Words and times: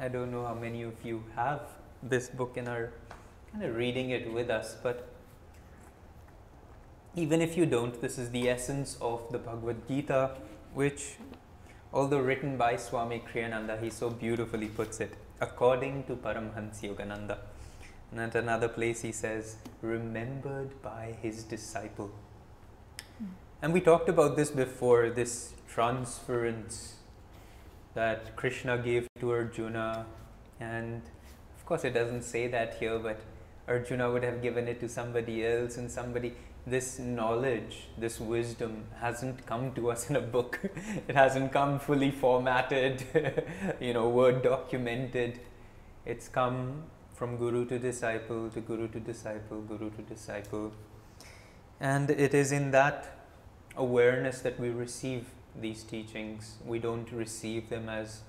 I 0.00 0.08
don't 0.08 0.30
know 0.30 0.46
how 0.46 0.54
many 0.54 0.82
of 0.82 0.94
you 1.04 1.22
have 1.36 1.60
this 2.02 2.28
book 2.28 2.56
and 2.56 2.66
are 2.68 2.90
kind 3.52 3.62
of 3.62 3.76
reading 3.76 4.10
it 4.10 4.32
with 4.32 4.48
us, 4.48 4.74
but 4.82 5.08
even 7.14 7.42
if 7.42 7.54
you 7.54 7.66
don't, 7.66 8.00
this 8.00 8.16
is 8.16 8.30
the 8.30 8.48
essence 8.48 8.96
of 9.02 9.30
the 9.30 9.38
Bhagavad 9.38 9.86
Gita, 9.86 10.30
which, 10.72 11.16
although 11.92 12.20
written 12.20 12.56
by 12.56 12.76
Swami 12.76 13.22
Kriyananda, 13.30 13.78
he 13.82 13.90
so 13.90 14.08
beautifully 14.08 14.68
puts 14.68 15.00
it 15.00 15.12
according 15.38 16.04
to 16.04 16.16
Paramhans 16.16 16.80
Yogananda. 16.80 17.36
And 18.10 18.20
at 18.20 18.34
another 18.34 18.68
place, 18.68 19.02
he 19.02 19.12
says, 19.12 19.56
remembered 19.82 20.80
by 20.80 21.16
his 21.20 21.44
disciple. 21.44 22.10
Mm. 23.22 23.28
And 23.60 23.72
we 23.74 23.82
talked 23.82 24.08
about 24.08 24.36
this 24.36 24.50
before 24.50 25.10
this 25.10 25.52
transference 25.68 26.94
that 27.94 28.36
Krishna 28.36 28.78
gave 28.78 29.08
to 29.20 29.30
Arjuna. 29.30 30.06
And 30.60 31.02
of 31.56 31.66
course, 31.66 31.84
it 31.84 31.94
doesn't 31.94 32.22
say 32.22 32.46
that 32.48 32.74
here, 32.74 32.98
but 32.98 33.20
Arjuna 33.68 34.10
would 34.10 34.22
have 34.22 34.42
given 34.42 34.68
it 34.68 34.80
to 34.80 34.88
somebody 34.88 35.46
else, 35.46 35.76
and 35.76 35.90
somebody 35.90 36.34
this 36.66 36.98
knowledge, 36.98 37.88
this 37.96 38.20
wisdom 38.20 38.84
hasn't 39.00 39.46
come 39.46 39.72
to 39.72 39.90
us 39.90 40.10
in 40.10 40.16
a 40.16 40.20
book. 40.20 40.60
it 41.08 41.14
hasn't 41.14 41.52
come 41.52 41.78
fully 41.78 42.10
formatted, 42.10 43.04
you 43.80 43.94
know, 43.94 44.08
word 44.08 44.42
documented. 44.42 45.40
It's 46.04 46.28
come 46.28 46.84
from 47.14 47.36
guru 47.36 47.66
to 47.66 47.78
disciple 47.78 48.48
to 48.50 48.60
guru 48.60 48.88
to 48.88 49.00
disciple, 49.00 49.60
guru 49.62 49.90
to 49.90 50.02
disciple. 50.02 50.72
And 51.78 52.10
it 52.10 52.34
is 52.34 52.52
in 52.52 52.70
that 52.72 53.16
awareness 53.76 54.40
that 54.40 54.58
we 54.58 54.70
receive 54.70 55.26
these 55.58 55.82
teachings. 55.82 56.56
We 56.64 56.78
don't 56.78 57.10
receive 57.12 57.68
them 57.68 57.88
as 57.88 58.20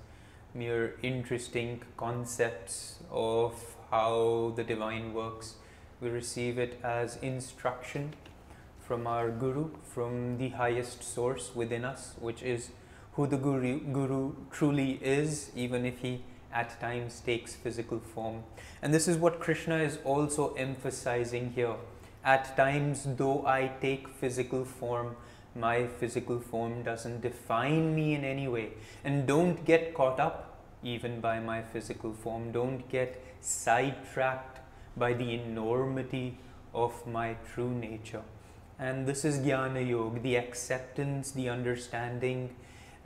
mere 0.54 0.94
interesting 1.02 1.82
concepts 1.96 2.98
of 3.10 3.54
how 3.90 4.52
the 4.56 4.64
divine 4.64 5.12
works 5.14 5.56
we 6.02 6.10
receive 6.10 6.58
it 6.58 6.80
as 6.82 7.16
instruction 7.22 8.14
from 8.80 9.06
our 9.06 9.30
Guru, 9.30 9.70
from 9.84 10.36
the 10.36 10.48
highest 10.48 11.04
source 11.04 11.54
within 11.54 11.84
us, 11.84 12.14
which 12.18 12.42
is 12.42 12.70
who 13.12 13.26
the 13.28 13.36
Guru, 13.36 13.80
Guru 13.80 14.32
truly 14.50 14.98
is, 15.00 15.52
even 15.54 15.86
if 15.86 16.00
he 16.00 16.24
at 16.52 16.78
times 16.80 17.20
takes 17.20 17.54
physical 17.54 18.00
form. 18.00 18.42
And 18.82 18.92
this 18.92 19.06
is 19.06 19.16
what 19.16 19.38
Krishna 19.38 19.76
is 19.78 19.98
also 20.04 20.54
emphasizing 20.54 21.52
here. 21.52 21.76
At 22.24 22.56
times, 22.56 23.06
though 23.16 23.46
I 23.46 23.70
take 23.80 24.08
physical 24.08 24.64
form, 24.64 25.16
my 25.54 25.86
physical 25.86 26.40
form 26.40 26.82
doesn't 26.82 27.20
define 27.20 27.94
me 27.94 28.14
in 28.14 28.24
any 28.24 28.48
way. 28.48 28.70
And 29.04 29.26
don't 29.26 29.64
get 29.64 29.94
caught 29.94 30.18
up 30.18 30.60
even 30.82 31.20
by 31.20 31.38
my 31.38 31.62
physical 31.62 32.12
form. 32.12 32.52
Don't 32.52 32.88
get 32.88 33.22
sidetracked 33.40 34.60
by 34.96 35.12
the 35.12 35.34
enormity 35.34 36.38
of 36.74 37.06
my 37.06 37.36
true 37.52 37.70
nature. 37.70 38.22
And 38.78 39.06
this 39.06 39.24
is 39.24 39.38
Jnana 39.38 39.86
Yoga, 39.88 40.20
the 40.20 40.36
acceptance, 40.36 41.30
the 41.30 41.48
understanding, 41.48 42.56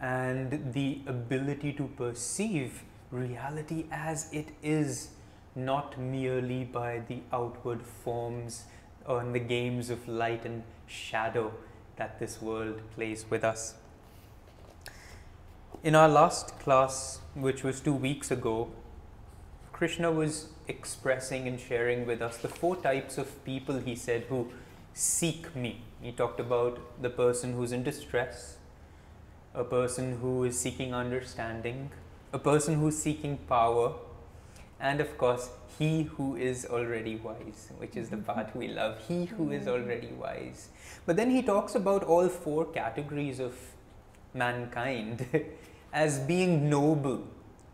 and 0.01 0.73
the 0.73 1.01
ability 1.07 1.73
to 1.75 1.89
perceive 1.89 2.83
reality 3.11 3.87
as 3.91 4.33
it 4.33 4.49
is, 4.63 5.11
not 5.55 5.99
merely 5.99 6.65
by 6.65 7.03
the 7.09 7.21
outward 7.33 7.83
forms 7.83 8.65
or 9.07 9.25
the 9.25 9.39
games 9.39 9.91
of 9.91 10.07
light 10.09 10.45
and 10.45 10.63
shadow 10.87 11.53
that 11.97 12.19
this 12.19 12.41
world 12.41 12.81
plays 12.95 13.27
with 13.31 13.45
us. 13.45 13.75
In 15.83 15.95
our 15.95 16.09
last 16.09 16.59
class, 16.59 17.21
which 17.35 17.63
was 17.63 17.81
two 17.81 17.95
weeks 17.95 18.31
ago, 18.31 18.71
Krishna 19.73 20.11
was 20.11 20.49
expressing 20.69 21.47
and 21.47 21.61
sharing 21.61 22.07
with 22.07 22.23
us 22.23 22.39
the 22.39 22.49
four 22.49 22.77
types 22.77 23.19
of 23.19 23.45
people 23.45 23.79
he 23.79 23.95
said 23.95 24.23
who 24.29 24.49
seek 24.95 25.55
me. 25.55 25.83
He 26.01 26.13
talked 26.13 26.41
about 26.41 26.81
the 27.03 27.11
person 27.11 27.53
who's 27.53 27.73
in 27.73 27.83
distress, 27.83 28.57
a 29.55 29.65
person 29.65 30.19
who 30.21 30.45
is 30.45 30.59
seeking 30.59 30.95
understanding, 30.95 31.91
a 32.33 32.39
person 32.39 32.81
who's 32.81 32.97
seeking 32.97 33.37
power, 33.49 33.93
and 34.81 35.01
of 35.01 35.17
course, 35.19 35.51
he 35.79 36.05
who 36.05 36.37
is 36.37 36.67
already 36.67 37.17
wise, 37.17 37.71
which 37.79 37.97
is 37.97 38.09
the 38.09 38.17
mm-hmm. 38.17 38.33
part 38.33 38.57
we 38.57 38.69
love. 38.69 38.99
He 39.07 39.27
who 39.27 39.51
is 39.51 39.67
mm-hmm. 39.67 39.71
already 39.71 40.09
wise. 40.09 40.69
But 41.05 41.17
then 41.17 41.31
he 41.31 41.43
talks 41.43 41.75
about 41.75 42.05
all 42.05 42.29
four 42.29 42.65
categories 42.65 43.41
of 43.41 43.55
mankind 44.35 45.27
as 45.93 46.19
being 46.21 46.69
noble 46.69 47.27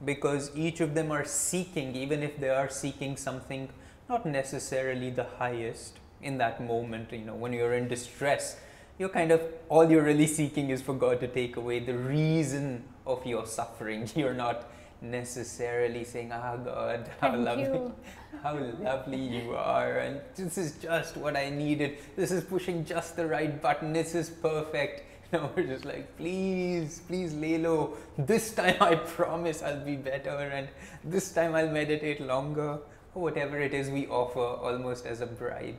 because 0.05 0.51
each 0.57 0.81
of 0.81 0.95
them 0.95 1.13
are 1.13 1.25
seeking, 1.25 1.95
even 1.95 2.23
if 2.23 2.39
they 2.39 2.49
are 2.49 2.69
seeking 2.69 3.17
something 3.17 3.69
not 4.09 4.27
necessarily 4.27 5.11
the 5.11 5.25
highest 5.39 5.99
in 6.21 6.39
that 6.39 6.61
moment, 6.65 7.13
you 7.13 7.25
know, 7.25 7.35
when 7.35 7.53
you're 7.53 7.75
in 7.75 7.89
distress, 7.89 8.57
you're 8.99 9.09
kind 9.09 9.31
of 9.31 9.41
all 9.69 9.91
you're 9.91 10.03
really 10.03 10.27
seeking 10.27 10.71
is 10.71 10.83
for 10.83 10.95
God 10.95 11.21
to 11.21 11.29
take 11.29 11.57
away 11.57 11.79
the 11.79 11.95
reason 11.95 12.85
of 13.07 13.25
your 13.27 13.47
suffering. 13.47 14.09
You're 14.15 14.35
not 14.35 14.71
necessarily 15.03 16.05
saying, 16.05 16.31
Ah, 16.33 16.57
God, 16.57 17.11
how 17.21 17.33
Thank 17.33 17.45
lovely, 17.45 17.65
you. 17.65 17.95
how 18.43 18.59
lovely 18.81 19.21
you 19.21 19.55
are, 19.55 19.99
and 19.99 20.21
this 20.37 20.57
is 20.57 20.77
just 20.77 21.17
what 21.17 21.37
I 21.37 21.51
needed. 21.51 21.99
This 22.17 22.31
is 22.31 22.45
pushing 22.45 22.85
just 22.85 23.17
the 23.17 23.27
right 23.27 23.61
button. 23.61 23.93
This 23.93 24.15
is 24.15 24.31
perfect 24.31 25.05
now 25.33 25.51
we're 25.57 25.63
just 25.63 25.87
like, 25.87 26.15
please, 26.19 27.01
please 27.09 27.33
lay 27.33 27.57
low. 27.57 27.97
This 28.19 28.53
time 28.53 28.77
I 28.83 28.97
promise 28.97 29.63
I'll 29.63 29.81
be 29.81 29.97
better 29.97 30.29
and 30.29 30.69
this 31.03 31.33
time 31.33 31.55
I'll 31.55 31.71
meditate 31.71 32.21
longer 32.21 32.79
or 33.15 33.23
whatever 33.23 33.59
it 33.59 33.73
is 33.73 33.89
we 33.89 34.07
offer 34.09 34.41
almost 34.41 35.07
as 35.07 35.23
a 35.23 35.27
bribe. 35.27 35.77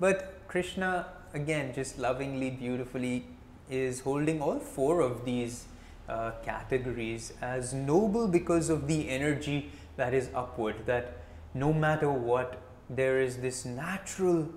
But 0.00 0.40
Krishna, 0.48 1.08
again, 1.34 1.74
just 1.74 1.98
lovingly, 1.98 2.48
beautifully, 2.48 3.26
is 3.68 4.00
holding 4.00 4.40
all 4.40 4.58
four 4.58 5.00
of 5.00 5.26
these 5.26 5.66
uh, 6.08 6.32
categories 6.44 7.32
as 7.40 7.72
noble 7.72 8.28
because 8.28 8.68
of 8.70 8.86
the 8.86 9.08
energy 9.08 9.70
that 9.96 10.14
is 10.14 10.28
upward, 10.34 10.86
that 10.86 11.18
no 11.54 11.72
matter 11.72 12.10
what, 12.10 12.60
there 12.88 13.20
is 13.20 13.38
this 13.38 13.64
natural 13.64 14.48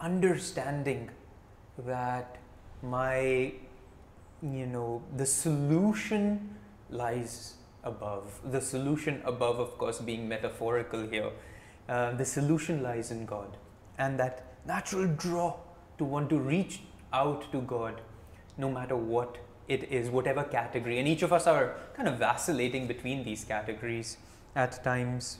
understanding 0.00 1.10
that 1.78 2.36
my 2.82 3.52
you 4.42 4.66
know 4.66 5.02
the 5.16 5.26
solution 5.26 6.56
lies 6.90 7.54
above. 7.84 8.40
The 8.50 8.60
solution 8.60 9.22
above 9.24 9.58
of 9.58 9.78
course 9.78 9.98
being 9.98 10.28
metaphorical 10.28 11.06
here. 11.08 11.30
Uh, 11.88 12.12
the 12.12 12.24
solution 12.24 12.82
lies 12.82 13.10
in 13.10 13.24
god. 13.26 13.56
And 13.98 14.18
that 14.20 14.44
natural 14.66 15.06
draw 15.06 15.56
to 15.98 16.04
want 16.04 16.28
to 16.30 16.38
reach 16.38 16.80
out 17.12 17.50
to 17.52 17.60
god 17.62 18.00
no 18.58 18.70
matter 18.70 18.96
what 18.96 19.38
it 19.68 19.84
is 19.90 20.08
whatever 20.10 20.44
category 20.44 20.98
and 20.98 21.08
each 21.08 21.22
of 21.22 21.32
us 21.32 21.46
are 21.46 21.74
kind 21.94 22.08
of 22.08 22.18
vacillating 22.18 22.86
between 22.86 23.24
these 23.24 23.44
categories 23.44 24.16
at 24.54 24.82
times 24.84 25.38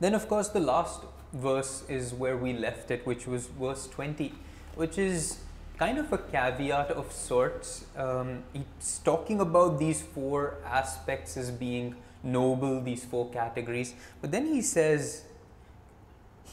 then 0.00 0.14
of 0.14 0.28
course 0.28 0.48
the 0.48 0.60
last 0.60 1.02
verse 1.32 1.84
is 1.88 2.12
where 2.12 2.36
we 2.36 2.52
left 2.52 2.90
it 2.90 3.06
which 3.06 3.26
was 3.26 3.46
verse 3.46 3.86
20 3.88 4.32
which 4.76 4.98
is 4.98 5.38
kind 5.78 5.98
of 5.98 6.12
a 6.12 6.18
caveat 6.18 6.90
of 6.90 7.10
sorts. 7.12 7.84
Um, 7.96 8.44
it's 8.54 8.98
talking 8.98 9.40
about 9.40 9.78
these 9.78 10.02
four 10.02 10.58
aspects 10.64 11.36
as 11.36 11.50
being 11.50 11.96
noble, 12.22 12.80
these 12.80 13.04
four 13.04 13.30
categories. 13.30 13.94
But 14.20 14.30
then 14.30 14.46
he 14.46 14.62
says, 14.62 15.24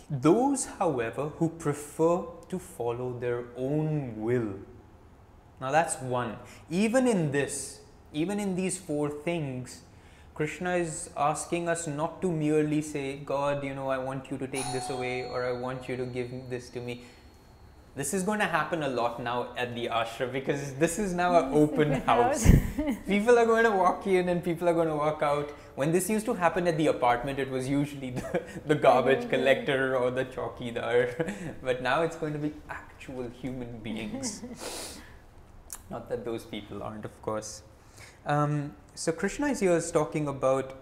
those, 0.09 0.65
however, 0.65 1.29
who 1.37 1.49
prefer 1.49 2.23
to 2.49 2.59
follow 2.59 3.17
their 3.17 3.45
own 3.55 4.13
will. 4.17 4.55
Now 5.61 5.71
that's 5.71 5.95
one. 6.01 6.35
Even 6.69 7.07
in 7.07 7.31
this, 7.31 7.79
even 8.11 8.39
in 8.39 8.55
these 8.55 8.77
four 8.77 9.09
things, 9.09 9.81
Krishna 10.33 10.75
is 10.75 11.11
asking 11.15 11.69
us 11.69 11.87
not 11.87 12.21
to 12.23 12.31
merely 12.31 12.81
say, 12.81 13.17
God, 13.17 13.63
you 13.63 13.75
know, 13.75 13.89
I 13.89 13.99
want 13.99 14.31
you 14.31 14.37
to 14.37 14.47
take 14.47 14.65
this 14.73 14.89
away 14.89 15.23
or 15.23 15.45
I 15.45 15.51
want 15.51 15.87
you 15.87 15.95
to 15.97 16.05
give 16.05 16.31
this 16.49 16.69
to 16.71 16.81
me 16.81 17.03
this 17.93 18.13
is 18.13 18.23
going 18.23 18.39
to 18.39 18.45
happen 18.45 18.83
a 18.83 18.87
lot 18.87 19.21
now 19.21 19.49
at 19.57 19.75
the 19.75 19.87
ashram 19.87 20.31
because 20.31 20.73
this 20.75 20.97
is 20.97 21.13
now 21.13 21.37
an 21.37 21.53
open 21.61 21.91
house. 22.01 22.49
people 23.07 23.37
are 23.37 23.45
going 23.45 23.65
to 23.65 23.71
walk 23.71 24.07
in 24.07 24.29
and 24.29 24.41
people 24.43 24.69
are 24.69 24.73
going 24.73 24.87
to 24.87 24.95
walk 24.95 25.21
out. 25.21 25.49
When 25.75 25.91
this 25.91 26.09
used 26.09 26.25
to 26.27 26.33
happen 26.33 26.67
at 26.67 26.77
the 26.77 26.87
apartment, 26.87 27.37
it 27.37 27.49
was 27.49 27.67
usually 27.67 28.11
the, 28.11 28.41
the 28.65 28.75
garbage 28.75 29.29
collector 29.29 29.97
or 29.97 30.09
the 30.09 30.25
chowkidar. 30.25 31.33
but 31.61 31.81
now 31.81 32.03
it's 32.03 32.15
going 32.15 32.33
to 32.33 32.39
be 32.39 32.53
actual 32.69 33.29
human 33.41 33.79
beings. 33.79 34.41
Not 35.91 36.09
that 36.09 36.23
those 36.23 36.45
people 36.45 36.81
aren't, 36.81 37.05
of 37.05 37.21
course. 37.21 37.63
Um, 38.25 38.75
so 38.95 39.11
Krishna 39.11 39.47
is 39.47 39.59
here 39.59 39.75
is 39.75 39.91
talking 39.91 40.27
about 40.27 40.73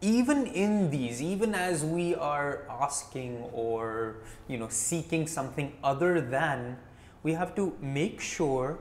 even 0.00 0.46
in 0.46 0.90
these, 0.90 1.20
even 1.20 1.54
as 1.54 1.84
we 1.84 2.14
are 2.14 2.62
asking 2.70 3.42
or 3.52 4.16
you 4.46 4.56
know 4.56 4.68
seeking 4.68 5.26
something 5.26 5.72
other 5.82 6.20
than, 6.20 6.78
we 7.22 7.32
have 7.34 7.54
to 7.56 7.76
make 7.80 8.20
sure 8.20 8.78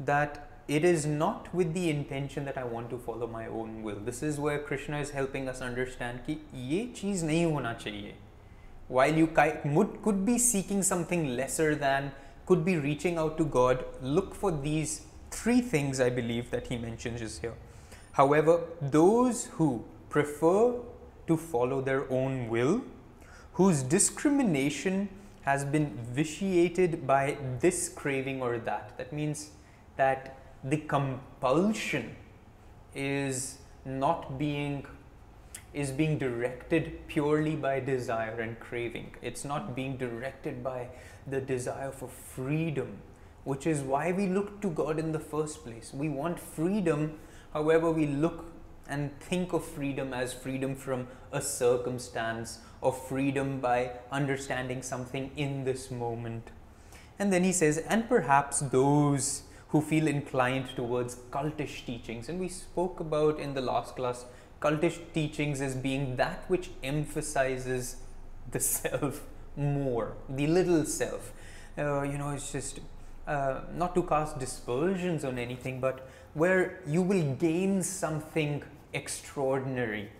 that 0.00 0.50
it 0.68 0.84
is 0.84 1.06
not 1.06 1.52
with 1.54 1.74
the 1.74 1.90
intention 1.90 2.44
that 2.44 2.58
I 2.58 2.64
want 2.64 2.90
to 2.90 2.98
follow 2.98 3.26
my 3.26 3.46
own 3.46 3.82
will. 3.82 4.00
This 4.04 4.22
is 4.22 4.38
where 4.38 4.58
Krishna 4.58 4.98
is 4.98 5.10
helping 5.10 5.48
us 5.48 5.60
understand 5.60 6.26
ki 6.26 6.40
ye 6.52 6.88
cheez 6.88 7.22
nahi 7.22 7.44
hona 7.44 7.76
chahiye. 7.78 8.12
While 8.88 9.14
you 9.14 9.26
could 9.26 10.24
be 10.24 10.38
seeking 10.38 10.82
something 10.82 11.36
lesser 11.36 11.74
than 11.74 12.12
could 12.48 12.64
be 12.64 12.76
reaching 12.78 13.18
out 13.18 13.36
to 13.36 13.44
God, 13.44 13.84
look 14.00 14.34
for 14.34 14.50
these 14.50 15.02
three 15.30 15.60
things 15.60 16.00
I 16.00 16.08
believe 16.08 16.50
that 16.50 16.68
he 16.68 16.78
mentions 16.78 17.38
here. 17.40 17.52
However, 18.12 18.60
those 18.80 19.44
who 19.56 19.84
prefer 20.08 20.76
to 21.26 21.36
follow 21.36 21.82
their 21.82 22.10
own 22.10 22.48
will, 22.48 22.80
whose 23.52 23.82
discrimination 23.82 25.10
has 25.42 25.66
been 25.66 25.90
vitiated 26.14 27.06
by 27.06 27.36
this 27.60 27.90
craving 27.90 28.40
or 28.40 28.56
that, 28.58 28.96
that 28.96 29.12
means 29.12 29.50
that 29.96 30.38
the 30.64 30.78
compulsion 30.78 32.16
is 32.94 33.58
not 33.84 34.38
being 34.38 34.86
is 35.78 35.90
being 36.00 36.18
directed 36.18 36.86
purely 37.06 37.54
by 37.54 37.78
desire 37.88 38.40
and 38.40 38.58
craving 38.60 39.14
it's 39.22 39.44
not 39.44 39.74
being 39.76 39.96
directed 39.96 40.62
by 40.64 40.86
the 41.26 41.40
desire 41.40 41.90
for 41.90 42.08
freedom 42.08 42.98
which 43.44 43.66
is 43.66 43.80
why 43.80 44.10
we 44.12 44.26
look 44.26 44.60
to 44.60 44.70
god 44.82 44.98
in 44.98 45.12
the 45.12 45.24
first 45.34 45.64
place 45.64 45.92
we 45.94 46.08
want 46.08 46.40
freedom 46.40 47.18
however 47.52 47.90
we 47.90 48.06
look 48.06 48.44
and 48.88 49.18
think 49.20 49.52
of 49.52 49.64
freedom 49.64 50.14
as 50.14 50.32
freedom 50.32 50.74
from 50.74 51.06
a 51.32 51.40
circumstance 51.40 52.58
or 52.80 52.92
freedom 52.92 53.60
by 53.60 53.90
understanding 54.10 54.82
something 54.82 55.30
in 55.36 55.64
this 55.64 55.90
moment 55.90 56.50
and 57.18 57.32
then 57.32 57.44
he 57.44 57.52
says 57.52 57.78
and 57.78 58.08
perhaps 58.08 58.60
those 58.78 59.42
who 59.68 59.80
feel 59.82 60.06
inclined 60.08 60.68
towards 60.74 61.16
cultish 61.30 61.84
teachings. 61.84 62.28
And 62.28 62.40
we 62.40 62.48
spoke 62.48 63.00
about 63.00 63.38
in 63.38 63.54
the 63.54 63.60
last 63.60 63.96
class 63.96 64.24
cultish 64.60 64.98
teachings 65.12 65.60
as 65.60 65.74
being 65.74 66.16
that 66.16 66.44
which 66.48 66.70
emphasizes 66.82 67.96
the 68.50 68.60
self 68.74 69.22
more, 69.56 70.14
the 70.28 70.46
little 70.46 70.84
self. 70.84 71.32
Uh, 71.76 72.02
you 72.02 72.18
know, 72.18 72.30
it's 72.30 72.52
just 72.52 72.80
uh, 73.26 73.60
not 73.74 73.94
to 73.94 74.02
cast 74.02 74.38
dispersions 74.38 75.24
on 75.24 75.38
anything, 75.38 75.80
but 75.80 76.08
where 76.34 76.80
you 76.86 77.02
will 77.02 77.34
gain 77.34 77.82
something 77.82 78.62
extraordinary 78.92 80.10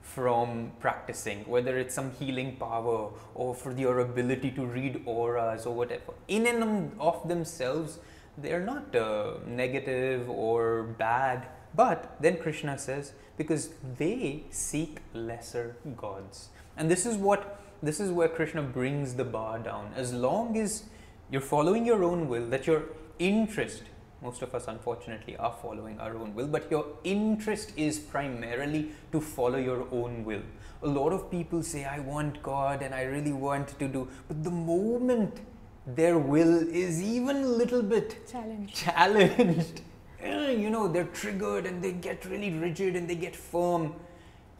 from 0.00 0.72
practicing, 0.80 1.44
whether 1.48 1.78
it's 1.78 1.94
some 1.94 2.10
healing 2.12 2.56
power 2.56 3.10
or 3.34 3.54
for 3.54 3.72
your 3.72 4.00
ability 4.00 4.50
to 4.50 4.66
read 4.66 5.02
auras 5.06 5.64
or 5.64 5.74
whatever. 5.74 6.12
In 6.28 6.46
and 6.46 6.92
of 7.00 7.26
themselves, 7.28 7.98
they're 8.36 8.64
not 8.64 8.94
uh, 8.94 9.34
negative 9.46 10.28
or 10.28 10.84
bad. 10.98 11.46
But 11.74 12.16
then 12.20 12.36
Krishna 12.36 12.78
says, 12.78 13.12
because 13.36 13.70
they 13.98 14.44
seek 14.50 14.98
lesser 15.14 15.76
gods. 15.96 16.48
And 16.76 16.90
this 16.90 17.06
is 17.06 17.16
what 17.16 17.58
this 17.82 17.98
is 17.98 18.12
where 18.12 18.28
Krishna 18.28 18.62
brings 18.62 19.14
the 19.14 19.24
bar 19.24 19.58
down. 19.58 19.92
As 19.96 20.12
long 20.12 20.56
as 20.56 20.84
you're 21.30 21.40
following 21.40 21.84
your 21.84 22.04
own 22.04 22.28
will, 22.28 22.46
that 22.50 22.64
your 22.64 22.84
interest, 23.18 23.82
most 24.22 24.40
of 24.40 24.54
us 24.54 24.68
unfortunately 24.68 25.36
are 25.36 25.52
following 25.60 25.98
our 25.98 26.16
own 26.16 26.32
will, 26.32 26.46
but 26.46 26.70
your 26.70 26.86
interest 27.02 27.72
is 27.76 27.98
primarily 27.98 28.92
to 29.10 29.20
follow 29.20 29.58
your 29.58 29.88
own 29.90 30.24
will. 30.24 30.42
A 30.84 30.86
lot 30.86 31.12
of 31.12 31.28
people 31.28 31.64
say, 31.64 31.84
I 31.84 31.98
want 31.98 32.40
God 32.40 32.82
and 32.82 32.94
I 32.94 33.02
really 33.02 33.32
want 33.32 33.76
to 33.80 33.88
do, 33.88 34.08
but 34.28 34.44
the 34.44 34.50
moment 34.50 35.40
their 35.84 36.18
will 36.18 36.68
is 36.68 37.02
even 37.02 37.38
a 37.38 37.48
little 37.48 37.82
bit 37.82 38.28
challenged. 38.30 38.76
challenged. 38.84 39.82
You 40.24 40.70
know, 40.70 40.88
they're 40.88 41.04
triggered 41.04 41.66
and 41.66 41.82
they 41.82 41.92
get 41.92 42.24
really 42.24 42.50
rigid 42.50 42.96
and 42.96 43.08
they 43.08 43.14
get 43.14 43.34
firm. 43.34 43.94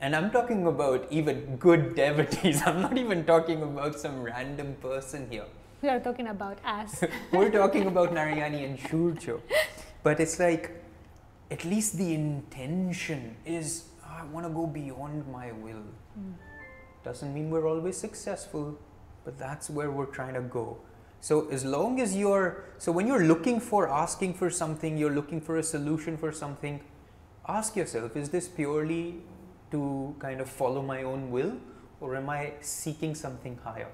And 0.01 0.17
I'm 0.17 0.31
talking 0.31 0.67
about 0.67 1.07
even 1.11 1.57
good 1.57 1.95
devotees. 1.95 2.63
I'm 2.67 2.83
not 2.83 2.99
even 2.99 3.25
talking 3.25 3.63
about 3.63 3.99
some 3.99 4.23
random 4.23 4.75
person 4.81 5.29
here. 5.31 5.47
We 5.81 5.89
are 5.89 6.01
talking 6.01 6.29
about 6.29 6.59
us. 6.65 7.03
We're 7.33 7.51
talking 7.51 7.87
about 7.87 8.13
Narayani 8.13 8.65
and 8.65 8.79
Shurcho. 8.79 9.41
But 10.03 10.21
it's 10.21 10.39
like, 10.39 10.83
at 11.51 11.65
least 11.65 11.99
the 11.99 12.15
intention 12.15 13.37
is, 13.45 13.85
oh, 14.05 14.17
I 14.21 14.25
want 14.27 14.47
to 14.47 14.53
go 14.53 14.67
beyond 14.67 15.27
my 15.29 15.53
will. 15.53 15.85
Mm. 16.19 16.35
Doesn't 17.05 17.35
mean 17.35 17.51
we're 17.51 17.69
always 17.69 17.97
successful, 17.97 18.79
but 19.25 19.39
that's 19.39 19.69
where 19.69 19.91
we're 19.91 20.07
trying 20.07 20.35
to 20.35 20.41
go. 20.41 20.79
So 21.23 21.49
as 21.51 21.65
long 21.65 22.01
as 22.01 22.17
you're, 22.17 22.65
so 22.79 22.91
when 22.91 23.07
you're 23.07 23.23
looking 23.23 23.61
for, 23.61 23.89
asking 23.89 24.35
for 24.35 24.51
something, 24.51 24.99
you're 24.99 25.15
looking 25.15 25.41
for 25.41 25.57
a 25.57 25.63
solution 25.63 26.17
for 26.17 26.33
something, 26.33 26.81
ask 27.49 27.77
yourself, 27.77 28.17
is 28.17 28.31
this 28.31 28.49
purely 28.49 29.23
to 29.71 30.17
kind 30.19 30.41
of 30.41 30.49
follow 30.49 30.83
my 30.83 31.05
own 31.05 31.31
will 31.31 31.53
or 32.01 32.17
am 32.17 32.29
I 32.29 32.55
seeking 32.61 33.15
something 33.15 33.57
higher? 33.63 33.87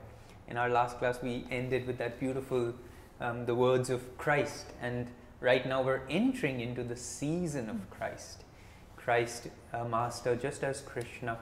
In 0.48 0.56
our 0.56 0.70
last 0.70 0.98
class, 0.98 1.20
we 1.22 1.44
ended 1.50 1.86
with 1.86 1.98
that 1.98 2.18
beautiful, 2.18 2.72
um, 3.20 3.44
the 3.44 3.54
words 3.54 3.90
of 3.90 4.16
Christ. 4.16 4.64
And 4.80 5.08
right 5.40 5.66
now 5.66 5.82
we're 5.82 6.08
entering 6.08 6.60
into 6.60 6.82
the 6.82 6.96
season 6.96 7.68
of 7.68 7.90
Christ. 7.90 8.44
Christ, 8.96 9.48
uh, 9.74 9.84
Master, 9.84 10.34
just 10.34 10.64
as 10.64 10.80
Krishna, 10.80 11.36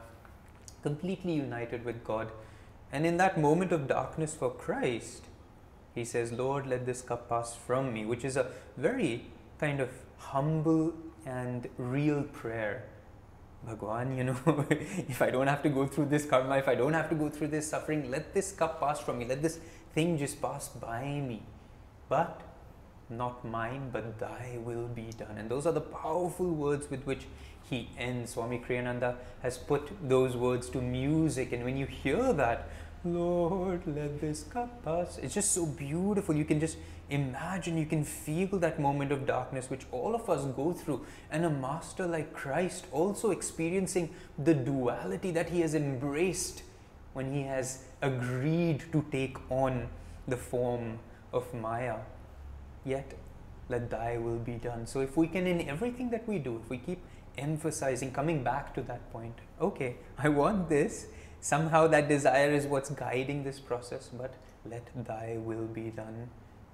completely 0.82 1.34
united 1.34 1.84
with 1.84 2.02
God. 2.02 2.32
And 2.90 3.06
in 3.06 3.18
that 3.18 3.38
moment 3.40 3.70
of 3.70 3.86
darkness 3.86 4.34
for 4.34 4.50
Christ, 4.50 5.22
he 5.96 6.04
says, 6.04 6.30
Lord, 6.30 6.66
let 6.66 6.84
this 6.84 7.00
cup 7.00 7.28
pass 7.28 7.56
from 7.56 7.92
me, 7.92 8.04
which 8.04 8.22
is 8.24 8.36
a 8.36 8.48
very 8.76 9.24
kind 9.58 9.80
of 9.80 9.88
humble 10.18 10.92
and 11.24 11.68
real 11.78 12.22
prayer. 12.22 12.84
Bhagwan, 13.66 14.16
you 14.16 14.24
know, 14.24 14.36
if 14.70 15.22
I 15.22 15.30
don't 15.30 15.46
have 15.46 15.62
to 15.62 15.70
go 15.70 15.86
through 15.86 16.06
this 16.06 16.26
karma, 16.26 16.58
if 16.58 16.68
I 16.68 16.74
don't 16.74 16.92
have 16.92 17.08
to 17.08 17.14
go 17.14 17.30
through 17.30 17.48
this 17.48 17.68
suffering, 17.68 18.10
let 18.10 18.34
this 18.34 18.52
cup 18.52 18.78
pass 18.78 19.00
from 19.00 19.18
me, 19.18 19.24
let 19.24 19.42
this 19.42 19.58
thing 19.94 20.18
just 20.18 20.40
pass 20.42 20.68
by 20.68 21.04
me. 21.04 21.42
But 22.10 22.42
not 23.08 23.42
mine, 23.42 23.88
but 23.90 24.18
thy 24.18 24.58
will 24.62 24.88
be 24.88 25.08
done. 25.16 25.38
And 25.38 25.50
those 25.50 25.66
are 25.66 25.72
the 25.72 25.80
powerful 25.80 26.50
words 26.52 26.90
with 26.90 27.04
which 27.04 27.26
he 27.70 27.88
ends. 27.98 28.32
Swami 28.32 28.58
Kriyananda 28.58 29.16
has 29.40 29.56
put 29.56 29.90
those 30.06 30.36
words 30.36 30.68
to 30.70 30.82
music, 30.82 31.52
and 31.52 31.64
when 31.64 31.78
you 31.78 31.86
hear 31.86 32.32
that, 32.34 32.68
Lord, 33.06 33.82
let 33.86 34.20
this 34.20 34.42
cup 34.42 34.84
pass. 34.84 35.18
It's 35.18 35.34
just 35.34 35.52
so 35.52 35.66
beautiful. 35.66 36.34
You 36.34 36.44
can 36.44 36.60
just 36.60 36.76
imagine, 37.08 37.78
you 37.78 37.86
can 37.86 38.04
feel 38.04 38.58
that 38.58 38.80
moment 38.80 39.12
of 39.12 39.26
darkness 39.26 39.70
which 39.70 39.86
all 39.92 40.14
of 40.14 40.28
us 40.28 40.44
go 40.56 40.72
through. 40.72 41.06
And 41.30 41.44
a 41.44 41.50
master 41.50 42.06
like 42.06 42.32
Christ 42.32 42.86
also 42.92 43.30
experiencing 43.30 44.14
the 44.38 44.54
duality 44.54 45.30
that 45.30 45.50
he 45.50 45.60
has 45.60 45.74
embraced 45.74 46.62
when 47.12 47.32
he 47.32 47.42
has 47.42 47.84
agreed 48.02 48.84
to 48.92 49.04
take 49.10 49.38
on 49.50 49.88
the 50.28 50.36
form 50.36 50.98
of 51.32 51.52
Maya. 51.54 51.96
Yet, 52.84 53.14
let 53.68 53.90
thy 53.90 54.18
will 54.18 54.38
be 54.38 54.54
done. 54.54 54.86
So, 54.86 55.00
if 55.00 55.16
we 55.16 55.26
can, 55.26 55.46
in 55.46 55.68
everything 55.68 56.10
that 56.10 56.28
we 56.28 56.38
do, 56.38 56.60
if 56.62 56.70
we 56.70 56.78
keep 56.78 57.00
emphasizing, 57.38 58.12
coming 58.12 58.42
back 58.44 58.74
to 58.74 58.82
that 58.82 59.10
point, 59.12 59.34
okay, 59.60 59.96
I 60.18 60.28
want 60.28 60.68
this 60.68 61.06
Somehow 61.40 61.86
that 61.88 62.08
desire 62.08 62.50
is 62.50 62.66
what's 62.66 62.90
guiding 62.90 63.44
this 63.44 63.60
process, 63.60 64.08
but 64.12 64.34
let 64.64 64.88
thy 64.94 65.36
will 65.38 65.66
be 65.66 65.90
done. 65.90 66.28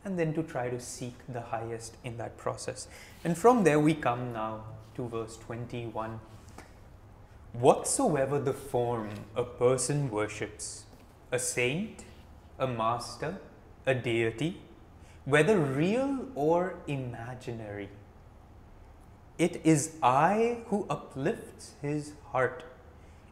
And 0.04 0.18
then 0.18 0.34
to 0.34 0.42
try 0.42 0.68
to 0.68 0.80
seek 0.80 1.14
the 1.28 1.40
highest 1.40 1.96
in 2.02 2.16
that 2.16 2.36
process. 2.36 2.88
And 3.22 3.36
from 3.38 3.64
there 3.64 3.78
we 3.78 3.94
come 3.94 4.32
now 4.32 4.64
to 4.96 5.08
verse 5.08 5.36
21. 5.36 6.20
Whatsoever 7.52 8.38
the 8.38 8.54
form 8.54 9.10
a 9.36 9.44
person 9.44 10.10
worships, 10.10 10.84
a 11.30 11.38
saint, 11.38 12.04
a 12.58 12.66
master, 12.66 13.38
a 13.86 13.94
deity, 13.94 14.60
whether 15.24 15.58
real 15.58 16.26
or 16.34 16.76
imaginary, 16.86 17.90
it 19.38 19.60
is 19.64 19.96
I 20.02 20.58
who 20.66 20.86
uplifts 20.88 21.72
his 21.80 22.12
heart 22.32 22.64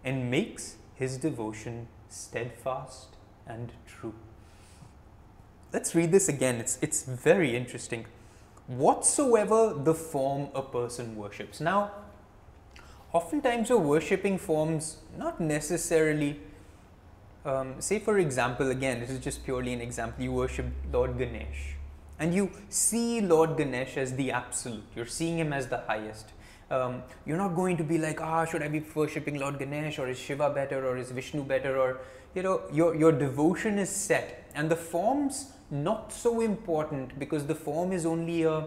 and 0.04 0.30
makes 0.30 0.76
his 1.00 1.16
devotion 1.16 1.88
steadfast 2.10 3.16
and 3.46 3.72
true. 3.86 4.14
Let's 5.72 5.94
read 5.94 6.12
this 6.12 6.28
again. 6.28 6.56
It's, 6.56 6.78
it's 6.82 7.04
very 7.04 7.56
interesting. 7.56 8.04
Whatsoever 8.66 9.74
the 9.74 9.94
form 9.94 10.48
a 10.54 10.60
person 10.60 11.16
worships. 11.16 11.58
Now, 11.58 11.92
oftentimes 13.14 13.70
we're 13.70 13.78
worshipping 13.78 14.36
forms 14.36 14.98
not 15.16 15.40
necessarily, 15.40 16.38
um, 17.46 17.80
say 17.80 17.98
for 17.98 18.18
example, 18.18 18.70
again, 18.70 19.00
this 19.00 19.10
is 19.10 19.20
just 19.20 19.42
purely 19.42 19.72
an 19.72 19.80
example, 19.80 20.22
you 20.22 20.32
worship 20.32 20.66
Lord 20.92 21.16
Ganesh 21.16 21.76
and 22.18 22.34
you 22.34 22.50
see 22.68 23.22
Lord 23.22 23.56
Ganesh 23.56 23.96
as 23.96 24.16
the 24.16 24.30
absolute, 24.30 24.84
you're 24.94 25.06
seeing 25.06 25.38
him 25.38 25.54
as 25.54 25.68
the 25.68 25.78
highest 25.78 26.26
um, 26.70 27.02
you're 27.26 27.36
not 27.36 27.56
going 27.56 27.76
to 27.76 27.84
be 27.84 27.98
like, 27.98 28.20
ah, 28.20 28.44
should 28.44 28.62
I 28.62 28.68
be 28.68 28.82
worshipping 28.94 29.38
Lord 29.38 29.58
Ganesh 29.58 29.98
or 29.98 30.08
is 30.08 30.18
Shiva 30.18 30.50
better 30.50 30.86
or 30.86 30.96
is 30.96 31.10
Vishnu 31.10 31.42
better 31.44 31.78
or, 31.78 32.00
you 32.34 32.42
know, 32.42 32.62
your, 32.72 32.94
your 32.94 33.12
devotion 33.12 33.78
is 33.78 33.90
set 33.90 34.50
and 34.54 34.70
the 34.70 34.76
form's 34.76 35.52
not 35.70 36.12
so 36.12 36.40
important 36.40 37.18
because 37.18 37.46
the 37.46 37.54
form 37.54 37.92
is 37.92 38.06
only 38.06 38.42
a, 38.42 38.66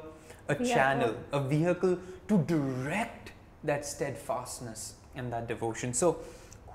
a 0.49 0.55
channel, 0.55 1.15
a 1.31 1.39
vehicle 1.39 1.97
to 2.27 2.37
direct 2.39 3.31
that 3.63 3.85
steadfastness 3.85 4.95
and 5.15 5.31
that 5.31 5.47
devotion. 5.47 5.93
So, 5.93 6.19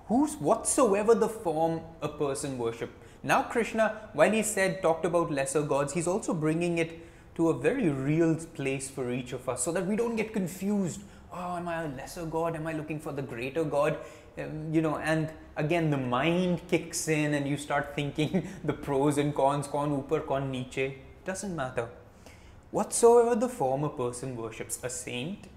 who's 0.07 0.37
whatsoever 0.37 1.15
the 1.15 1.29
form 1.29 1.81
a 2.01 2.09
person 2.09 2.57
worship. 2.59 2.91
Now, 3.23 3.43
Krishna, 3.43 4.09
while 4.15 4.33
he 4.33 4.43
said 4.43 4.81
talked 4.81 5.05
about 5.05 5.31
lesser 5.31 5.63
gods, 5.63 5.93
he's 5.93 6.07
also 6.07 6.33
bringing 6.33 6.79
it 6.79 7.05
to 7.35 7.51
a 7.51 7.55
very 7.55 7.89
real 7.89 8.35
place 8.55 8.91
for 8.91 9.13
each 9.13 9.33
of 9.33 9.49
us, 9.49 9.63
so 9.63 9.71
that 9.73 9.87
we 9.87 9.97
don't 9.97 10.17
get 10.17 10.33
confused. 10.33 11.03
Oh, 11.33 11.57
am 11.57 11.69
I 11.69 11.83
a 11.83 11.89
lesser 11.89 12.25
god? 12.25 12.57
Am 12.57 12.67
I 12.67 12.73
looking 12.73 12.99
for 12.99 13.13
the 13.13 13.23
greater 13.23 13.65
god? 13.65 13.99
Um, 14.39 14.73
you 14.73 14.81
know, 14.81 14.99
and 14.99 15.31
again, 15.57 15.91
the 15.91 15.97
mind 15.97 16.63
kicks 16.69 17.09
in, 17.09 17.35
and 17.35 17.47
you 17.47 17.57
start 17.57 17.95
thinking 17.95 18.49
the 18.65 18.73
pros 18.73 19.19
and 19.19 19.35
cons, 19.35 19.67
con 19.67 19.91
upar, 19.91 20.27
con 20.27 20.51
niche. 20.51 20.93
Doesn't 21.25 21.55
matter. 21.55 21.89
Whatsoever 22.71 23.35
the 23.35 23.49
form 23.49 23.85
a 23.85 23.89
person 23.89 24.37
worships, 24.37 24.79
a 24.83 24.91
saint, 24.91 25.49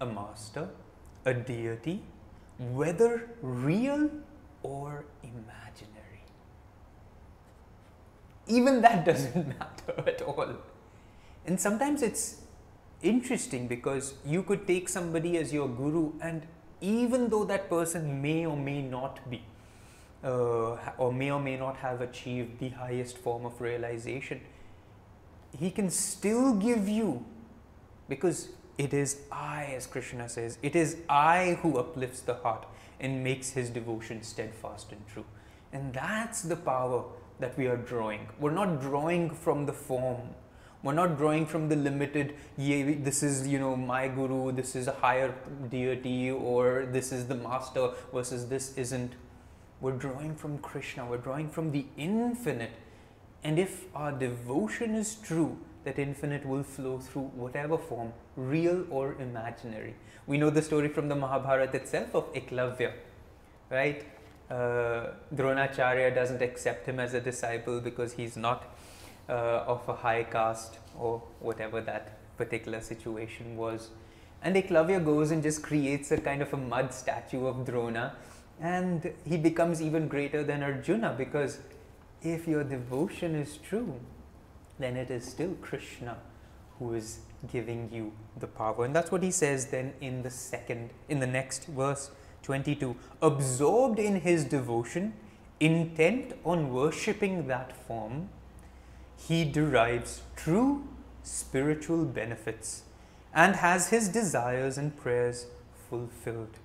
a 0.00 0.06
master, 0.06 0.68
a 1.24 1.34
deity, 1.34 2.02
whether 2.58 3.30
real 3.42 4.10
or 4.62 5.04
imaginary. 5.22 6.22
Even 8.46 8.80
that 8.82 9.04
doesn't 9.10 9.48
matter 9.48 10.04
at 10.06 10.22
all. 10.22 10.56
And 11.46 11.60
sometimes 11.60 12.02
it's 12.02 12.42
interesting 13.02 13.68
because 13.68 14.14
you 14.24 14.42
could 14.42 14.66
take 14.66 14.88
somebody 14.88 15.36
as 15.38 15.52
your 15.52 15.68
guru, 15.68 16.12
and 16.20 16.42
even 16.80 17.28
though 17.28 17.44
that 17.44 17.68
person 17.68 18.20
may 18.22 18.46
or 18.46 18.56
may 18.56 18.82
not 18.82 19.28
be, 19.30 19.42
uh, 20.24 20.76
or 20.98 21.12
may 21.12 21.30
or 21.30 21.40
may 21.40 21.56
not 21.56 21.76
have 21.76 22.00
achieved 22.00 22.58
the 22.58 22.70
highest 22.70 23.18
form 23.18 23.46
of 23.46 23.60
realization, 23.60 24.40
he 25.58 25.70
can 25.70 25.90
still 25.90 26.54
give 26.54 26.88
you 26.88 27.24
because 28.08 28.48
it 28.78 28.92
is 28.92 29.20
I, 29.32 29.72
as 29.74 29.86
Krishna 29.86 30.28
says, 30.28 30.58
it 30.62 30.76
is 30.76 30.98
I 31.08 31.58
who 31.62 31.78
uplifts 31.78 32.20
the 32.20 32.34
heart 32.34 32.66
and 33.00 33.24
makes 33.24 33.50
his 33.50 33.70
devotion 33.70 34.22
steadfast 34.22 34.92
and 34.92 35.06
true. 35.06 35.24
And 35.72 35.92
that's 35.92 36.42
the 36.42 36.56
power 36.56 37.04
that 37.40 37.56
we 37.56 37.66
are 37.66 37.76
drawing. 37.76 38.28
We're 38.38 38.52
not 38.52 38.80
drawing 38.80 39.30
from 39.30 39.66
the 39.66 39.72
form. 39.72 40.34
We're 40.86 40.92
not 40.92 41.18
drawing 41.18 41.46
from 41.46 41.68
the 41.68 41.74
limited, 41.74 42.36
yeah, 42.56 42.94
this 43.00 43.24
is, 43.24 43.48
you 43.48 43.58
know, 43.58 43.74
my 43.74 44.06
guru, 44.06 44.52
this 44.52 44.76
is 44.76 44.86
a 44.86 44.92
higher 44.92 45.34
deity, 45.68 46.30
or 46.30 46.86
this 46.92 47.10
is 47.10 47.26
the 47.26 47.34
master 47.34 47.90
versus 48.14 48.46
this 48.48 48.72
isn't. 48.78 49.14
We're 49.80 49.96
drawing 50.04 50.36
from 50.36 50.58
Krishna, 50.58 51.04
we're 51.04 51.16
drawing 51.16 51.48
from 51.48 51.72
the 51.72 51.86
infinite. 51.96 52.70
And 53.42 53.58
if 53.58 53.86
our 53.96 54.12
devotion 54.12 54.94
is 54.94 55.16
true, 55.16 55.58
that 55.82 55.98
infinite 55.98 56.46
will 56.46 56.62
flow 56.62 57.00
through 57.00 57.32
whatever 57.34 57.76
form, 57.76 58.12
real 58.36 58.86
or 58.88 59.16
imaginary. 59.20 59.96
We 60.28 60.38
know 60.38 60.50
the 60.50 60.62
story 60.62 60.88
from 60.88 61.08
the 61.08 61.16
Mahabharata 61.16 61.78
itself 61.78 62.14
of 62.14 62.32
Eklavya, 62.32 62.92
right? 63.70 64.04
Uh, 64.48 65.08
Dronacharya 65.34 66.14
doesn't 66.14 66.42
accept 66.42 66.86
him 66.86 67.00
as 67.00 67.12
a 67.12 67.20
disciple 67.20 67.80
because 67.80 68.12
he's 68.12 68.36
not 68.36 68.75
Uh, 69.28 69.64
of 69.66 69.88
a 69.88 69.92
high 69.92 70.22
caste 70.22 70.78
or 70.96 71.20
whatever 71.40 71.80
that 71.80 72.16
particular 72.36 72.80
situation 72.80 73.56
was. 73.56 73.90
And 74.40 74.54
Eklavya 74.54 75.04
goes 75.04 75.32
and 75.32 75.42
just 75.42 75.64
creates 75.64 76.12
a 76.12 76.18
kind 76.18 76.42
of 76.42 76.54
a 76.54 76.56
mud 76.56 76.94
statue 76.94 77.44
of 77.44 77.66
Drona, 77.66 78.14
and 78.60 79.12
he 79.24 79.36
becomes 79.36 79.82
even 79.82 80.06
greater 80.06 80.44
than 80.44 80.62
Arjuna 80.62 81.16
because 81.18 81.58
if 82.22 82.46
your 82.46 82.62
devotion 82.62 83.34
is 83.34 83.56
true, 83.56 83.98
then 84.78 84.96
it 84.96 85.10
is 85.10 85.24
still 85.24 85.54
Krishna 85.60 86.18
who 86.78 86.94
is 86.94 87.18
giving 87.50 87.90
you 87.92 88.12
the 88.38 88.46
power. 88.46 88.84
And 88.84 88.94
that's 88.94 89.10
what 89.10 89.24
he 89.24 89.32
says 89.32 89.66
then 89.66 89.94
in 90.00 90.22
the 90.22 90.30
second, 90.30 90.90
in 91.08 91.18
the 91.18 91.26
next 91.26 91.66
verse 91.66 92.12
22. 92.42 92.94
Absorbed 93.22 93.98
in 93.98 94.20
his 94.20 94.44
devotion, 94.44 95.14
intent 95.58 96.34
on 96.44 96.72
worshipping 96.72 97.48
that 97.48 97.74
form, 97.88 98.28
he 99.16 99.44
derives 99.44 100.22
true 100.36 100.86
spiritual 101.22 102.04
benefits 102.04 102.82
and 103.34 103.56
has 103.56 103.88
his 103.88 104.08
desires 104.08 104.78
and 104.78 104.96
prayers 104.96 105.46
fulfilled. 105.90 106.58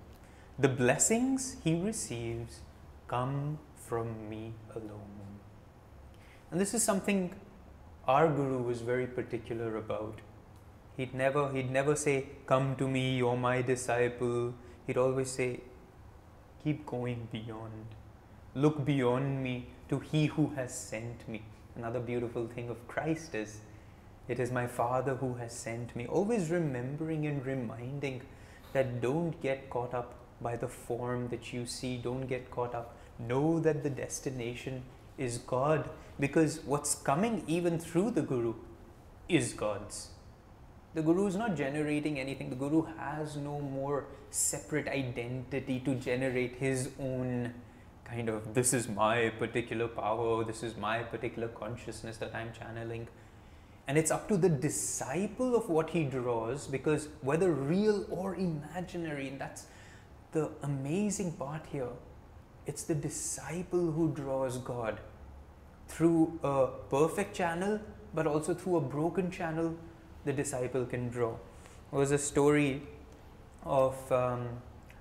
The 0.60 0.70
blessings 0.70 1.58
he 1.64 1.76
receives 1.76 2.60
come 3.08 3.60
from 3.76 4.30
me 4.30 4.54
alone. 4.76 5.12
And 6.52 6.60
this 6.60 6.74
is 6.74 6.84
something 6.84 7.34
our 8.08 8.28
guru 8.28 8.62
was 8.62 8.82
very 8.82 9.08
particular 9.08 9.78
about. 9.78 10.20
He'd 10.98 11.14
never 11.14 11.52
he'd 11.52 11.72
never 11.72 11.96
say, 11.96 12.26
Come 12.46 12.76
to 12.76 12.88
me, 12.88 13.18
you're 13.18 13.38
my 13.38 13.62
disciple. 13.62 14.54
He'd 14.86 14.98
always 14.98 15.30
say, 15.30 15.62
Keep 16.64 16.86
going 16.86 17.28
beyond. 17.32 17.96
Look 18.54 18.84
beyond 18.86 19.42
me 19.42 19.68
to 19.90 20.00
he 20.00 20.26
who 20.26 20.50
has 20.56 20.78
sent 20.78 21.28
me. 21.28 21.42
Another 21.76 22.00
beautiful 22.00 22.48
thing 22.48 22.70
of 22.70 22.88
Christ 22.88 23.36
is 23.36 23.62
it 24.28 24.40
is 24.40 24.52
my 24.52 24.68
Father 24.68 25.16
who 25.16 25.34
has 25.36 25.54
sent 25.54 25.96
me. 25.96 26.08
Always 26.08 26.50
remembering 26.50 27.26
and 27.26 27.46
reminding 27.46 28.22
that 28.74 29.02
don't 29.02 29.40
get 29.42 29.70
caught 29.70 29.94
up 29.94 30.16
by 30.40 30.56
the 30.56 30.68
form 30.68 31.28
that 31.30 31.54
you 31.54 31.66
see, 31.66 31.98
don't 31.98 32.28
get 32.28 32.50
caught 32.52 32.74
up. 32.74 32.96
Know 33.20 33.60
that 33.60 33.84
the 33.84 33.90
destination 33.90 34.84
is 35.18 35.38
God 35.38 35.90
because 36.20 36.62
what's 36.66 36.96
coming 36.96 37.44
even 37.48 37.80
through 37.80 38.12
the 38.12 38.22
Guru 38.22 38.54
is 39.30 39.54
God's. 39.54 40.10
The 40.94 41.02
Guru 41.02 41.28
is 41.28 41.36
not 41.36 41.56
generating 41.56 42.20
anything, 42.20 42.50
the 42.50 42.56
Guru 42.56 42.86
has 42.98 43.38
no 43.38 43.60
more 43.60 44.06
separate 44.30 44.88
identity 44.88 45.80
to 45.86 45.96
generate 45.96 46.56
his 46.56 46.90
own 47.00 47.54
kind 48.12 48.30
of 48.30 48.54
this 48.54 48.74
is 48.74 48.88
my 48.90 49.30
particular 49.40 49.88
power, 49.88 50.44
this 50.44 50.64
is 50.64 50.76
my 50.78 51.00
particular 51.00 51.48
consciousness 51.48 52.18
that 52.18 52.36
I'm 52.36 52.52
channeling. 52.54 53.08
And 53.88 53.98
it's 53.98 54.12
up 54.12 54.28
to 54.28 54.38
the 54.38 54.50
disciple 54.50 55.56
of 55.56 55.70
what 55.70 55.90
he 55.90 56.04
draws 56.04 56.68
because 56.68 57.08
whether 57.22 57.52
real 57.52 58.06
or 58.10 58.36
imaginary, 58.36 59.30
and 59.30 59.40
that's 59.40 59.66
the 60.34 60.50
amazing 60.64 61.34
part 61.34 61.66
here, 61.72 61.90
it's 62.66 62.84
the 62.84 62.96
disciple 62.96 63.92
who 63.92 64.14
draws 64.14 64.58
God 64.58 65.00
through 65.88 66.40
a 66.44 66.68
perfect 66.90 67.36
channel, 67.36 67.80
but 68.14 68.28
also 68.28 68.54
through 68.54 68.78
a 68.78 68.82
broken 68.82 69.32
channel, 69.32 69.76
the 70.26 70.34
disciple 70.34 70.86
can 70.86 71.10
draw. 71.10 71.34
There 71.92 72.00
was 72.00 72.12
a 72.12 72.18
story 72.18 72.82
of, 73.66 74.12
um, 74.12 74.48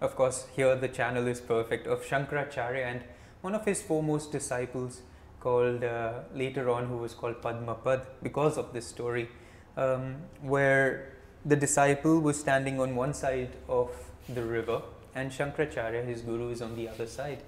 of 0.01 0.17
course, 0.17 0.47
here 0.55 0.75
the 0.77 0.89
channel 0.89 1.27
is 1.27 1.41
perfect, 1.41 1.87
of 1.87 2.05
Shankaracharya 2.05 2.85
and 2.85 3.03
one 3.43 3.55
of 3.55 3.65
his 3.65 3.83
foremost 3.83 4.33
disciples 4.33 5.03
called 5.41 5.83
uh, 5.83 6.21
later 6.35 6.69
on 6.71 6.87
who 6.87 6.99
was 6.99 7.15
called 7.15 7.41
Padmapad 7.41 8.07
because 8.23 8.59
of 8.59 8.73
this 8.73 8.87
story, 8.87 9.29
um, 9.77 10.17
where 10.43 11.13
the 11.45 11.57
disciple 11.57 12.21
was 12.21 12.39
standing 12.39 12.79
on 12.81 12.95
one 12.95 13.15
side 13.15 13.57
of 13.69 13.91
the 14.29 14.43
river 14.43 14.83
and 15.15 15.31
Shankaracharya, 15.31 16.07
his 16.07 16.23
guru, 16.23 16.51
is 16.51 16.63
on 16.63 16.77
the 16.77 16.89
other 16.89 17.07
side. 17.07 17.43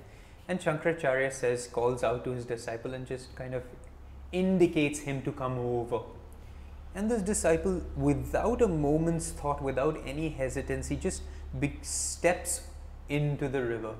And 0.48 0.60
Shankaracharya 0.60 1.32
says, 1.32 1.68
calls 1.68 2.02
out 2.02 2.24
to 2.24 2.30
his 2.30 2.44
disciple 2.44 2.94
and 2.94 3.06
just 3.06 3.34
kind 3.36 3.54
of 3.54 3.62
indicates 4.32 5.00
him 5.00 5.22
to 5.22 5.32
come 5.32 5.58
over. 5.58 6.00
And 6.94 7.10
this 7.10 7.22
disciple, 7.22 7.82
without 7.96 8.60
a 8.60 8.68
moment's 8.68 9.30
thought, 9.30 9.62
without 9.62 10.00
any 10.04 10.30
hesitancy, 10.30 10.96
just 10.96 11.22
be- 11.58 11.78
steps 11.82 12.62
into 13.08 13.48
the 13.48 13.62
river. 13.64 13.94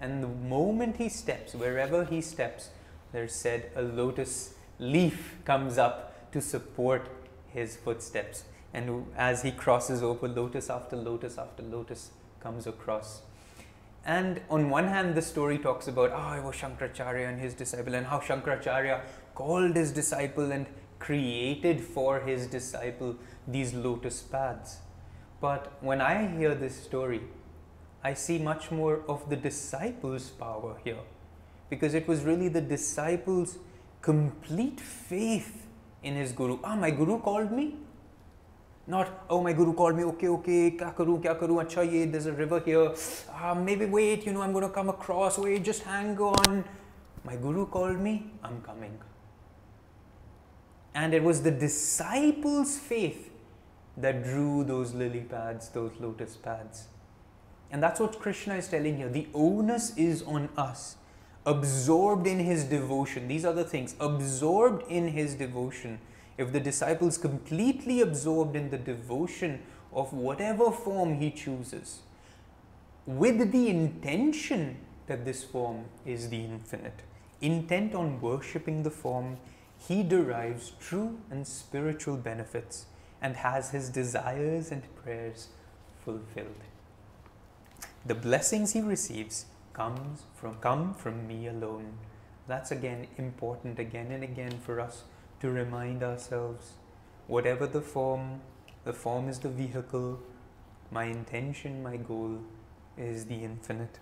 And 0.00 0.22
the 0.22 0.28
moment 0.28 0.96
he 0.96 1.08
steps, 1.08 1.54
wherever 1.54 2.04
he 2.04 2.20
steps, 2.20 2.70
there's 3.12 3.32
said 3.32 3.70
a 3.74 3.82
lotus 3.82 4.54
leaf 4.78 5.36
comes 5.44 5.78
up 5.78 6.30
to 6.32 6.40
support 6.40 7.08
his 7.48 7.76
footsteps. 7.76 8.44
And 8.74 9.06
as 9.16 9.42
he 9.42 9.52
crosses 9.52 10.02
over, 10.02 10.28
lotus 10.28 10.68
after 10.68 10.96
lotus 10.96 11.38
after 11.38 11.62
lotus 11.62 12.10
comes 12.40 12.66
across. 12.66 13.22
And 14.04 14.40
on 14.50 14.70
one 14.70 14.86
hand, 14.86 15.14
the 15.14 15.22
story 15.22 15.58
talks 15.58 15.88
about, 15.88 16.12
oh, 16.14 16.38
it 16.38 16.44
was 16.44 16.54
Shankaracharya 16.54 17.28
and 17.28 17.40
his 17.40 17.54
disciple, 17.54 17.94
and 17.94 18.06
how 18.06 18.20
Shankaracharya 18.20 19.00
called 19.34 19.74
his 19.74 19.92
disciple 19.92 20.52
and 20.52 20.66
created 20.98 21.80
for 21.80 22.20
his 22.20 22.46
disciple 22.46 23.16
these 23.48 23.74
lotus 23.74 24.22
paths. 24.22 24.78
But 25.40 25.72
when 25.80 26.00
I 26.00 26.26
hear 26.26 26.54
this 26.54 26.76
story, 26.76 27.22
I 28.02 28.14
see 28.14 28.38
much 28.38 28.70
more 28.70 29.02
of 29.08 29.28
the 29.28 29.36
disciple's 29.36 30.30
power 30.30 30.76
here. 30.84 31.04
Because 31.68 31.94
it 31.94 32.06
was 32.08 32.22
really 32.22 32.48
the 32.48 32.60
disciple's 32.60 33.58
complete 34.00 34.80
faith 34.80 35.66
in 36.02 36.14
his 36.14 36.32
guru. 36.32 36.58
Ah, 36.62 36.76
my 36.76 36.90
guru 36.90 37.18
called 37.18 37.50
me? 37.50 37.74
Not, 38.86 39.24
oh, 39.28 39.42
my 39.42 39.52
guru 39.52 39.72
called 39.74 39.96
me, 39.96 40.04
okay, 40.04 40.28
okay, 40.28 40.70
kya 40.70 40.94
karu, 40.94 41.20
kya 41.20 41.38
karu, 41.38 41.56
acha 41.64 41.90
ye, 41.92 42.04
there's 42.04 42.26
a 42.26 42.32
river 42.32 42.60
here. 42.60 42.92
Ah, 43.32 43.52
maybe 43.52 43.84
wait, 43.84 44.24
you 44.24 44.32
know, 44.32 44.42
I'm 44.42 44.52
going 44.52 44.62
to 44.62 44.70
come 44.70 44.88
across, 44.88 45.38
wait, 45.38 45.64
just 45.64 45.82
hang 45.82 46.16
on. 46.18 46.64
My 47.24 47.34
guru 47.34 47.66
called 47.66 47.98
me, 47.98 48.30
I'm 48.44 48.62
coming. 48.62 48.96
And 50.94 51.12
it 51.12 51.22
was 51.22 51.42
the 51.42 51.50
disciples' 51.50 52.78
faith 52.78 53.32
that 53.96 54.24
drew 54.24 54.64
those 54.64 54.94
lily 54.94 55.20
pads, 55.20 55.68
those 55.70 55.92
lotus 55.98 56.36
pads. 56.36 56.88
And 57.70 57.82
that's 57.82 57.98
what 57.98 58.18
Krishna 58.20 58.54
is 58.54 58.68
telling 58.68 58.96
here. 58.96 59.08
The 59.08 59.26
onus 59.34 59.96
is 59.96 60.22
on 60.22 60.48
us, 60.56 60.96
absorbed 61.44 62.26
in 62.26 62.38
his 62.38 62.64
devotion. 62.64 63.28
These 63.28 63.44
are 63.44 63.52
the 63.52 63.64
things, 63.64 63.96
absorbed 63.98 64.90
in 64.90 65.08
his 65.08 65.34
devotion. 65.34 65.98
If 66.38 66.52
the 66.52 66.60
disciples 66.60 67.16
completely 67.16 68.00
absorbed 68.00 68.54
in 68.56 68.70
the 68.70 68.78
devotion 68.78 69.62
of 69.92 70.12
whatever 70.12 70.70
form 70.70 71.14
he 71.14 71.30
chooses, 71.30 72.00
with 73.06 73.52
the 73.52 73.68
intention 73.68 74.78
that 75.06 75.24
this 75.24 75.44
form 75.44 75.84
is 76.04 76.28
the 76.28 76.44
infinite, 76.44 77.02
intent 77.40 77.94
on 77.94 78.20
worshipping 78.20 78.82
the 78.82 78.90
form, 78.90 79.38
he 79.78 80.02
derives 80.02 80.72
true 80.80 81.18
and 81.30 81.46
spiritual 81.46 82.16
benefits 82.16 82.86
and 83.26 83.36
has 83.42 83.70
his 83.70 83.88
desires 83.88 84.70
and 84.70 84.84
prayers 85.02 85.48
fulfilled. 86.04 86.66
The 88.10 88.14
blessings 88.14 88.72
he 88.72 88.80
receives 88.80 89.46
comes 89.72 90.22
from 90.36 90.54
come 90.66 90.94
from 90.94 91.26
me 91.30 91.48
alone. 91.48 91.88
That's 92.46 92.70
again 92.76 93.08
important 93.18 93.80
again 93.80 94.12
and 94.12 94.22
again 94.22 94.60
for 94.68 94.80
us 94.86 95.02
to 95.40 95.50
remind 95.50 96.04
ourselves 96.04 96.74
whatever 97.26 97.66
the 97.66 97.80
form, 97.80 98.40
the 98.84 98.92
form 98.92 99.28
is 99.28 99.40
the 99.40 99.48
vehicle, 99.48 100.20
my 100.92 101.04
intention, 101.18 101.82
my 101.82 101.96
goal 101.96 102.38
is 102.96 103.26
the 103.26 103.42
infinite. 103.50 103.98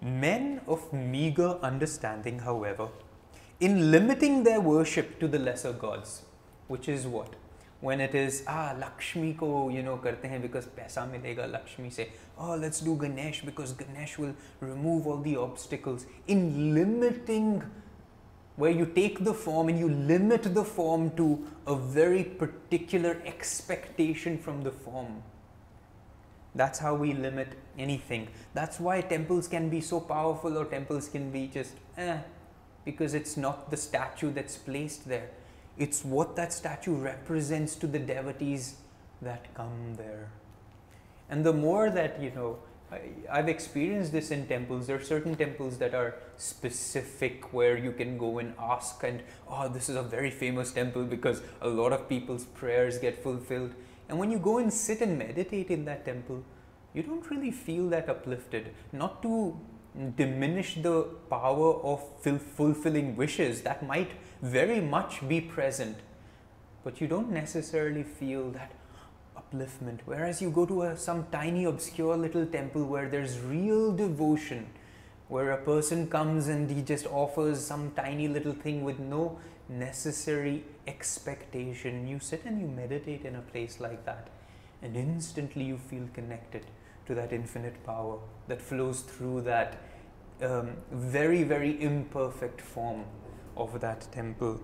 Men 0.00 0.60
of 0.66 0.92
meager 0.92 1.50
understanding, 1.72 2.40
however, 2.40 2.88
in 3.60 3.92
limiting 3.92 4.42
their 4.42 4.60
worship 4.60 5.20
to 5.20 5.28
the 5.28 5.38
lesser 5.38 5.72
gods, 5.72 6.22
which 6.66 6.88
is 6.88 7.06
what? 7.06 7.36
When 7.80 8.00
it 8.00 8.14
is 8.14 8.42
ah 8.48 8.74
Lakshmi 8.78 9.34
ko 9.34 9.68
you 9.68 9.82
know 9.82 9.96
karte 10.04 10.24
hain 10.30 10.42
because 10.42 10.66
paisa 10.78 11.04
milega 11.10 11.50
Lakshmi 11.50 11.90
se 11.90 12.08
oh 12.36 12.54
let's 12.62 12.80
do 12.80 12.96
Ganesh 12.96 13.42
because 13.50 13.72
Ganesh 13.72 14.18
will 14.18 14.34
remove 14.60 15.06
all 15.06 15.20
the 15.20 15.36
obstacles. 15.36 16.06
In 16.26 16.74
limiting 16.74 17.62
where 18.56 18.72
you 18.72 18.86
take 18.86 19.24
the 19.24 19.32
form 19.32 19.68
and 19.68 19.78
you 19.78 19.88
limit 19.88 20.52
the 20.54 20.64
form 20.64 21.10
to 21.16 21.46
a 21.66 21.76
very 21.76 22.24
particular 22.24 23.22
expectation 23.24 24.36
from 24.36 24.62
the 24.64 24.72
form. 24.72 25.22
That's 26.56 26.80
how 26.80 26.96
we 26.96 27.12
limit 27.12 27.52
anything. 27.78 28.26
That's 28.54 28.80
why 28.80 29.00
temples 29.02 29.46
can 29.46 29.68
be 29.68 29.80
so 29.80 30.00
powerful 30.00 30.58
or 30.58 30.64
temples 30.64 31.08
can 31.08 31.30
be 31.30 31.46
just 31.46 31.74
eh 31.96 32.18
because 32.84 33.14
it's 33.14 33.36
not 33.36 33.70
the 33.70 33.76
statue 33.76 34.32
that's 34.32 34.56
placed 34.56 35.08
there 35.08 35.30
it's 35.78 36.04
what 36.04 36.36
that 36.36 36.52
statue 36.52 36.94
represents 36.94 37.76
to 37.76 37.86
the 37.86 37.98
devotees 37.98 38.76
that 39.22 39.52
come 39.54 39.94
there. 39.96 40.30
And 41.30 41.44
the 41.44 41.52
more 41.52 41.90
that, 41.90 42.20
you 42.20 42.30
know, 42.34 42.58
I, 42.90 43.36
have 43.36 43.48
experienced 43.48 44.12
this 44.12 44.30
in 44.30 44.46
temples. 44.46 44.86
There 44.86 44.96
are 44.96 45.02
certain 45.02 45.34
temples 45.34 45.76
that 45.78 45.94
are 45.94 46.14
specific 46.38 47.52
where 47.52 47.76
you 47.76 47.92
can 47.92 48.16
go 48.16 48.38
and 48.38 48.54
ask, 48.58 49.02
and 49.04 49.22
oh, 49.46 49.68
this 49.68 49.90
is 49.90 49.96
a 49.96 50.02
very 50.02 50.30
famous 50.30 50.72
temple 50.72 51.04
because 51.04 51.42
a 51.60 51.68
lot 51.68 51.92
of 51.92 52.08
people's 52.08 52.44
prayers 52.44 52.98
get 52.98 53.22
fulfilled. 53.22 53.74
And 54.08 54.18
when 54.18 54.30
you 54.30 54.38
go 54.38 54.58
and 54.58 54.72
sit 54.72 55.02
and 55.02 55.18
meditate 55.18 55.70
in 55.70 55.84
that 55.84 56.06
temple, 56.06 56.42
you 56.94 57.02
don't 57.02 57.30
really 57.30 57.50
feel 57.50 57.90
that 57.90 58.08
uplifted. 58.08 58.72
Not 58.92 59.22
to 59.22 59.60
diminish 60.16 60.76
the 60.76 61.02
power 61.28 61.74
of 61.82 62.02
fulfilling 62.22 63.16
wishes 63.16 63.62
that 63.62 63.86
might 63.86 64.10
very 64.42 64.80
much 64.80 65.26
be 65.28 65.40
present, 65.40 65.96
but 66.84 67.00
you 67.00 67.06
don't 67.06 67.30
necessarily 67.30 68.02
feel 68.02 68.50
that 68.50 68.72
upliftment. 69.36 70.00
Whereas 70.04 70.40
you 70.40 70.50
go 70.50 70.66
to 70.66 70.82
a, 70.82 70.96
some 70.96 71.26
tiny, 71.32 71.64
obscure 71.64 72.16
little 72.16 72.46
temple 72.46 72.84
where 72.84 73.08
there's 73.08 73.40
real 73.40 73.92
devotion, 73.92 74.66
where 75.28 75.50
a 75.52 75.58
person 75.58 76.08
comes 76.08 76.48
and 76.48 76.70
he 76.70 76.82
just 76.82 77.06
offers 77.06 77.64
some 77.64 77.92
tiny 77.92 78.28
little 78.28 78.52
thing 78.52 78.84
with 78.84 78.98
no 78.98 79.38
necessary 79.68 80.64
expectation. 80.86 82.06
You 82.06 82.20
sit 82.20 82.44
and 82.44 82.60
you 82.60 82.68
meditate 82.68 83.24
in 83.24 83.36
a 83.36 83.42
place 83.42 83.80
like 83.80 84.04
that, 84.06 84.28
and 84.82 84.96
instantly 84.96 85.64
you 85.64 85.78
feel 85.78 86.08
connected 86.14 86.64
to 87.06 87.14
that 87.14 87.32
infinite 87.32 87.84
power 87.84 88.18
that 88.48 88.60
flows 88.60 89.00
through 89.00 89.42
that 89.42 89.78
um, 90.42 90.76
very, 90.92 91.42
very 91.42 91.80
imperfect 91.82 92.60
form 92.60 93.04
of 93.58 93.80
that 93.80 94.06
temple. 94.12 94.60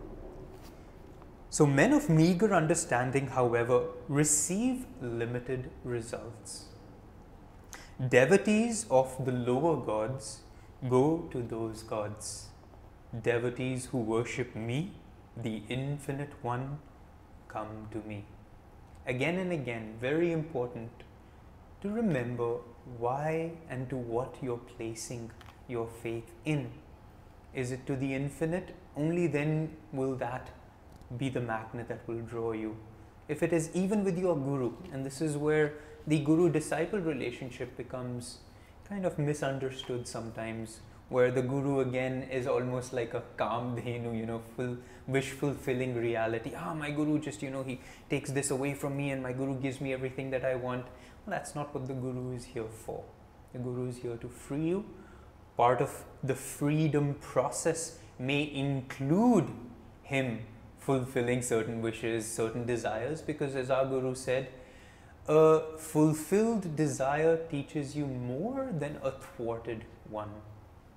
So, 1.51 1.67
men 1.67 1.93
of 1.93 2.09
meager 2.09 2.53
understanding, 2.55 3.29
however, 3.29 3.83
receive 4.09 4.87
limited 5.01 5.71
results. 5.85 6.65
Devotees 8.09 8.87
of 8.91 9.25
the 9.25 9.31
lower 9.31 9.77
gods 9.77 10.41
go 10.89 11.29
to 11.31 11.43
those 11.43 11.83
gods. 11.85 12.49
Devotees 13.23 13.87
who 13.87 13.99
worship 13.99 14.57
me, 14.57 14.93
the 15.37 15.63
infinite 15.69 16.33
one, 16.43 16.79
come 17.47 17.89
to 17.93 17.99
me. 18.09 18.25
Again 19.07 19.39
and 19.39 19.53
again, 19.53 19.95
very 20.01 20.33
important 20.33 20.91
to 21.83 21.89
remember 21.89 22.57
why 22.99 23.53
and 23.71 23.89
to 23.91 23.97
what 23.97 24.35
you're 24.43 24.67
placing 24.77 25.31
your 25.69 25.87
faith 26.03 26.33
in. 26.45 26.73
Is 27.55 27.71
it 27.71 27.87
to 27.87 27.95
the 27.95 28.13
infinite? 28.15 28.75
Only 28.97 29.27
then 29.27 29.77
will 29.93 30.15
that 30.17 30.51
be 31.19 31.29
the 31.29 31.41
magnet 31.41 31.89
that 31.89 32.07
will 32.07 32.21
draw 32.21 32.53
you. 32.53 32.77
If 33.29 33.43
it 33.43 33.53
is 33.53 33.71
even 33.75 34.05
with 34.05 34.19
your 34.19 34.37
guru, 34.37 34.73
and 34.93 35.05
this 35.05 35.21
is 35.21 35.37
where 35.37 35.75
the 36.07 36.21
guru 36.21 36.51
disciple 36.51 37.01
relationship 37.01 37.77
becomes 37.77 38.39
kind 38.89 39.07
of 39.07 39.19
misunderstood 39.19 40.07
sometimes, 40.07 40.81
where 41.09 41.31
the 41.31 41.43
guru 41.43 41.81
again 41.81 42.23
is 42.31 42.47
almost 42.47 42.93
like 42.93 43.15
a 43.15 43.23
Kamadhenu, 43.39 44.17
you 44.17 44.27
know, 44.27 44.43
full 44.57 44.77
wish 45.07 45.31
fulfilling 45.31 45.95
reality. 45.95 46.53
Ah, 46.57 46.75
my 46.75 46.91
guru 46.91 47.19
just, 47.19 47.43
you 47.43 47.51
know, 47.51 47.63
he 47.63 47.81
takes 48.11 48.31
this 48.31 48.51
away 48.51 48.75
from 48.75 48.97
me 48.97 49.11
and 49.11 49.23
my 49.23 49.33
guru 49.33 49.59
gives 49.61 49.81
me 49.81 49.93
everything 49.93 50.31
that 50.31 50.45
I 50.45 50.55
want. 50.55 50.85
Well, 51.27 51.37
that's 51.37 51.55
not 51.55 51.75
what 51.75 51.87
the 51.87 51.95
guru 51.95 52.35
is 52.35 52.45
here 52.45 52.69
for. 52.85 53.05
The 53.53 53.59
guru 53.59 53.89
is 53.89 53.99
here 53.99 54.17
to 54.17 54.29
free 54.29 54.67
you 54.69 54.85
part 55.57 55.81
of 55.81 56.05
the 56.23 56.35
freedom 56.35 57.15
process 57.21 57.99
may 58.19 58.51
include 58.53 59.49
him 60.03 60.41
fulfilling 60.79 61.43
certain 61.43 61.81
wishes, 61.81 62.31
certain 62.31 62.67
desires, 62.67 63.23
because 63.23 63.57
as 63.57 63.71
our 63.71 63.87
Guru 63.87 64.15
said, 64.15 64.49
a 65.27 65.61
fulfilled 65.79 66.77
desire 66.77 67.39
teaches 67.51 67.97
you 67.97 68.07
more 68.07 68.71
than 68.79 68.99
a 69.03 69.11
thwarted 69.11 69.85
one. 70.11 70.31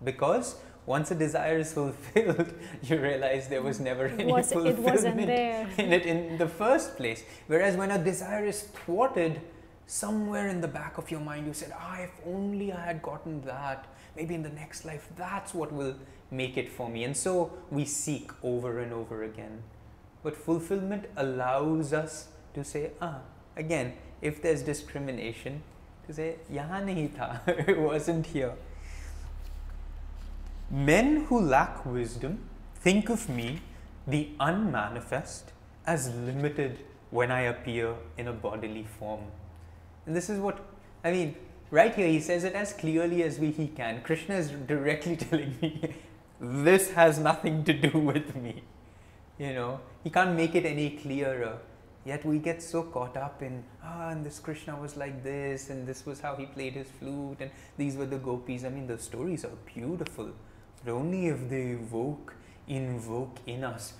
Because 0.04 0.56
once 0.86 1.12
a 1.12 1.16
desire 1.16 1.58
is 1.60 1.74
fulfilled, 1.74 2.54
you 2.84 2.98
realize 2.98 3.48
there 3.48 3.62
was 3.62 3.80
never 3.80 4.08
any 4.08 4.32
was, 4.32 4.52
fulfillment 4.52 5.30
it 5.30 5.80
in 5.80 5.94
it 5.94 6.06
in 6.06 6.38
the 6.38 6.48
first 6.48 6.98
place. 6.98 7.24
Whereas 7.48 7.76
when 7.78 7.92
a 7.92 8.04
desire 8.04 8.46
is 8.46 8.64
thwarted, 8.64 9.42
somewhere 9.86 10.50
in 10.50 10.60
the 10.60 10.68
back 10.68 10.98
of 10.98 11.10
your 11.10 11.22
mind 11.22 11.48
you 11.48 11.54
said, 11.54 11.74
ah, 11.74 12.00
if 12.00 12.12
only 12.26 12.74
I 12.74 12.86
had 12.86 13.02
gotten 13.02 13.42
that, 13.42 13.88
maybe 14.16 14.36
in 14.36 14.44
the 14.44 14.50
next 14.50 14.84
life, 14.86 15.08
that's 15.16 15.54
what 15.54 15.72
will 15.72 15.96
make 16.32 16.58
it 16.58 16.70
for 16.70 16.90
me. 16.90 17.04
And 17.04 17.16
so 17.16 17.52
we 17.72 17.86
seek 17.86 18.32
over 18.44 18.80
and 18.80 18.94
over 18.94 19.24
again. 19.24 19.64
But 20.24 20.36
fulfillment 20.36 21.06
allows 21.16 21.94
us 21.94 22.28
to 22.54 22.64
say, 22.64 22.92
ah, 23.02 23.20
again, 23.56 23.94
if 24.22 24.42
there's 24.42 24.62
discrimination, 24.62 25.62
to 26.08 26.14
say, 26.14 26.36
yahan 26.52 26.88
nahi 26.88 27.16
tha, 27.16 27.70
it 27.70 27.80
wasn't 27.80 28.26
here. 28.28 28.54
Men 30.70 31.26
who 31.26 31.40
lack 31.40 31.86
wisdom 31.86 32.40
think 32.76 33.10
of 33.10 33.30
me, 33.30 33.62
the 34.06 34.30
unmanifest, 34.40 35.52
as 35.86 36.14
limited 36.14 36.80
when 37.10 37.32
I 37.32 37.42
appear 37.42 37.96
in 38.18 38.28
a 38.28 38.34
bodily 38.34 38.86
form. 39.00 39.22
And 40.06 40.16
this 40.16 40.30
is 40.30 40.40
what, 40.40 40.60
I 41.04 41.12
mean, 41.12 41.36
right 41.72 41.94
here 41.94 42.08
he 42.08 42.20
says 42.20 42.44
it 42.44 42.54
as 42.54 42.74
clearly 42.74 43.24
as 43.24 43.40
we, 43.40 43.52
he 43.52 43.68
can. 43.68 44.02
Krishna 44.02 44.36
is 44.36 44.52
directly 44.52 45.16
telling 45.26 45.56
me, 45.62 45.96
this 46.40 46.92
has 46.92 47.20
nothing 47.20 47.64
to 47.64 47.74
do 47.74 47.98
with 48.12 48.36
me. 48.36 48.64
You 49.38 49.54
know, 49.54 49.80
he 50.04 50.10
can't 50.10 50.36
make 50.36 50.56
it 50.56 50.66
any 50.66 50.92
clearer. 50.92 51.60
Yet 52.06 52.24
we 52.26 52.40
get 52.40 52.62
so 52.62 52.84
caught 52.84 53.18
up 53.18 53.42
in, 53.42 53.64
ah, 53.84 54.10
and 54.10 54.26
this 54.26 54.40
Krishna 54.40 54.76
was 54.80 54.96
like 54.96 55.24
this, 55.24 55.70
and 55.70 55.86
this 55.86 56.06
was 56.06 56.22
how 56.22 56.36
he 56.36 56.46
played 56.46 56.74
his 56.74 56.88
flute, 57.00 57.38
and 57.42 57.52
these 57.78 57.98
were 57.98 58.06
the 58.06 58.18
gopis. 58.18 58.64
I 58.64 58.70
mean, 58.70 58.88
the 58.88 58.98
stories 58.98 59.44
are 59.44 59.58
beautiful, 59.66 60.30
but 60.86 60.92
only 60.92 61.28
if 61.28 61.50
they 61.50 61.72
evoke, 61.72 62.34
invoke 62.68 63.40
in 63.46 63.66
us 63.66 63.94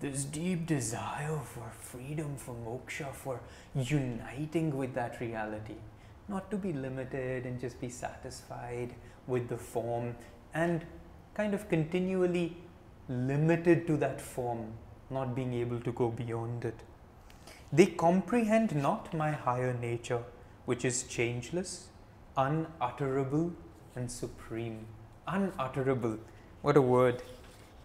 this 0.00 0.24
deep 0.24 0.66
desire 0.66 1.38
for 1.44 1.70
freedom, 1.78 2.36
for 2.36 2.54
moksha, 2.54 3.12
for 3.12 3.40
uniting 3.74 4.76
with 4.76 4.94
that 4.94 5.20
reality 5.20 5.76
not 6.28 6.50
to 6.50 6.56
be 6.56 6.72
limited 6.72 7.46
and 7.46 7.60
just 7.60 7.80
be 7.80 7.88
satisfied 7.88 8.94
with 9.26 9.48
the 9.48 9.56
form 9.56 10.14
and 10.54 10.84
kind 11.34 11.54
of 11.54 11.68
continually 11.68 12.56
limited 13.08 13.86
to 13.86 13.96
that 13.98 14.20
form, 14.20 14.72
not 15.10 15.34
being 15.34 15.54
able 15.54 15.80
to 15.80 15.92
go 15.92 16.08
beyond 16.08 16.64
it. 16.64 16.80
They 17.72 17.86
comprehend 17.86 18.74
not 18.74 19.14
my 19.14 19.30
higher 19.30 19.72
nature, 19.72 20.22
which 20.66 20.84
is 20.84 21.04
changeless, 21.04 21.88
unutterable, 22.36 23.52
and 23.96 24.10
supreme. 24.10 24.86
Unutterable. 25.26 26.18
What 26.60 26.76
a 26.76 26.82
word. 26.82 27.22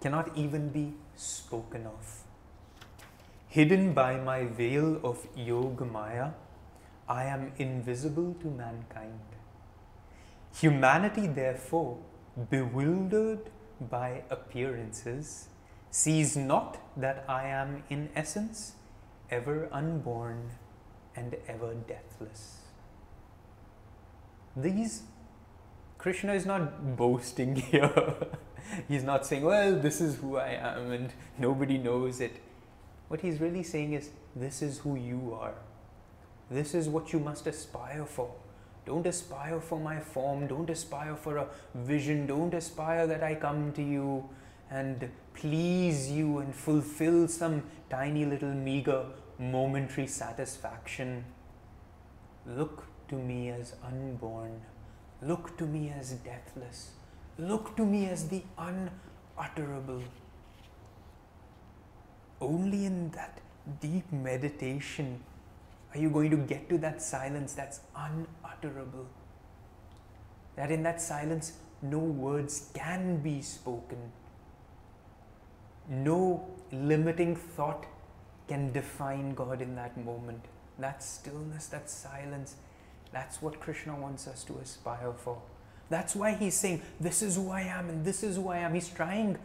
Cannot 0.01 0.38
even 0.38 0.69
be 0.69 0.93
spoken 1.15 1.86
of. 1.86 2.23
Hidden 3.47 3.93
by 3.93 4.17
my 4.17 4.45
veil 4.45 4.99
of 5.03 5.25
Yoga 5.36 5.86
Maya, 5.86 6.31
I 7.07 7.23
am 7.23 7.53
invisible 7.57 8.36
to 8.41 8.47
mankind. 8.47 9.19
Humanity, 10.53 11.27
therefore, 11.27 11.97
bewildered 12.50 13.50
by 13.80 14.23
appearances, 14.30 15.47
sees 15.89 16.36
not 16.38 16.78
that 16.95 17.26
I 17.28 17.47
am 17.47 17.84
in 17.89 18.10
essence 18.15 18.73
ever 19.30 19.67
unborn 19.71 20.52
and 21.15 21.36
ever 21.47 21.73
deathless. 21.73 22.60
These, 24.56 25.04
Krishna 25.97 26.34
is 26.34 26.45
not 26.45 26.95
boasting 26.95 27.56
here. 27.71 28.15
he's 28.88 29.04
not 29.04 29.26
saying, 29.26 29.43
well, 29.43 29.76
this 29.76 30.02
is 30.02 30.17
who 30.17 30.38
I 30.38 30.50
am 30.50 30.91
and 30.91 31.13
nobody 31.38 31.78
knows 31.78 32.21
it. 32.21 32.41
What 33.08 33.21
he's 33.21 33.39
really 33.39 33.63
saying 33.63 33.93
is, 33.93 34.10
this 34.36 34.62
is 34.62 34.80
who 34.80 34.95
you 34.95 35.38
are. 35.39 35.56
This 36.52 36.73
is 36.73 36.88
what 36.88 37.13
you 37.13 37.19
must 37.19 37.47
aspire 37.47 38.06
for. 38.06 38.32
Don't 38.88 39.06
aspire 39.06 39.60
for 39.60 39.78
my 39.78 40.00
form. 40.00 40.47
Don't 40.47 40.69
aspire 40.69 41.15
for 41.15 41.38
a 41.38 41.47
vision. 41.76 42.26
Don't 42.26 42.54
aspire 42.54 43.06
that 43.06 43.21
I 43.21 43.36
come 43.36 43.73
to 43.73 43.84
you 43.84 44.30
and 44.71 45.10
please 45.34 46.10
you 46.10 46.38
and 46.39 46.56
fulfill 46.56 47.28
some 47.28 47.63
tiny 47.89 48.23
little 48.26 48.54
meager 48.54 49.06
momentary 49.38 50.08
satisfaction. 50.08 51.26
Look 52.45 52.86
to 53.10 53.15
me 53.15 53.50
as 53.50 53.76
unborn. 53.84 54.62
Look 55.21 55.58
to 55.58 55.65
me 55.65 55.93
as 56.00 56.12
deathless. 56.13 56.91
Look 57.38 57.76
to 57.76 57.86
me 57.86 58.08
as 58.08 58.30
the 58.30 58.41
unutterable. 58.58 60.04
Only 62.39 62.86
in 62.86 63.10
that 63.12 63.41
deep 63.82 64.12
meditation 64.13 65.19
are 65.93 66.00
you 66.00 66.10
going 66.10 66.30
to 66.32 66.38
get 66.38 66.69
to 66.69 66.78
that 66.80 67.02
silence 67.02 67.54
that's 67.54 67.82
unutterable. 67.95 68.37
That 70.56 70.72
in 70.72 70.84
that 70.84 71.02
silence, 71.02 71.54
no 71.82 72.00
words 72.00 72.70
can 72.74 73.17
be 73.17 73.41
spoken. 73.41 74.12
No 75.89 76.48
limiting 76.72 77.36
thought 77.36 77.86
can 78.48 78.72
define 78.72 79.34
God 79.34 79.62
in 79.62 79.76
that 79.76 80.04
moment. 80.04 80.46
That 80.80 81.04
stillness, 81.04 81.67
that 81.67 81.89
silence, 81.89 82.56
that's 83.12 83.41
what 83.41 83.60
Krishna 83.60 83.96
wants 83.96 84.28
us 84.28 84.43
to 84.46 84.58
aspire 84.58 85.13
for. 85.15 85.41
That's 85.89 86.15
why 86.15 86.34
he's 86.34 86.56
saying, 86.56 86.82
This 87.00 87.22
is 87.22 87.36
who 87.36 87.50
I 87.50 87.62
am 87.62 87.89
and 87.89 88.04
this 88.04 88.24
is 88.24 88.36
who 88.36 88.50
I 88.50 88.58
am. 88.58 88.74
He's 88.74 88.89
trying 88.89 89.38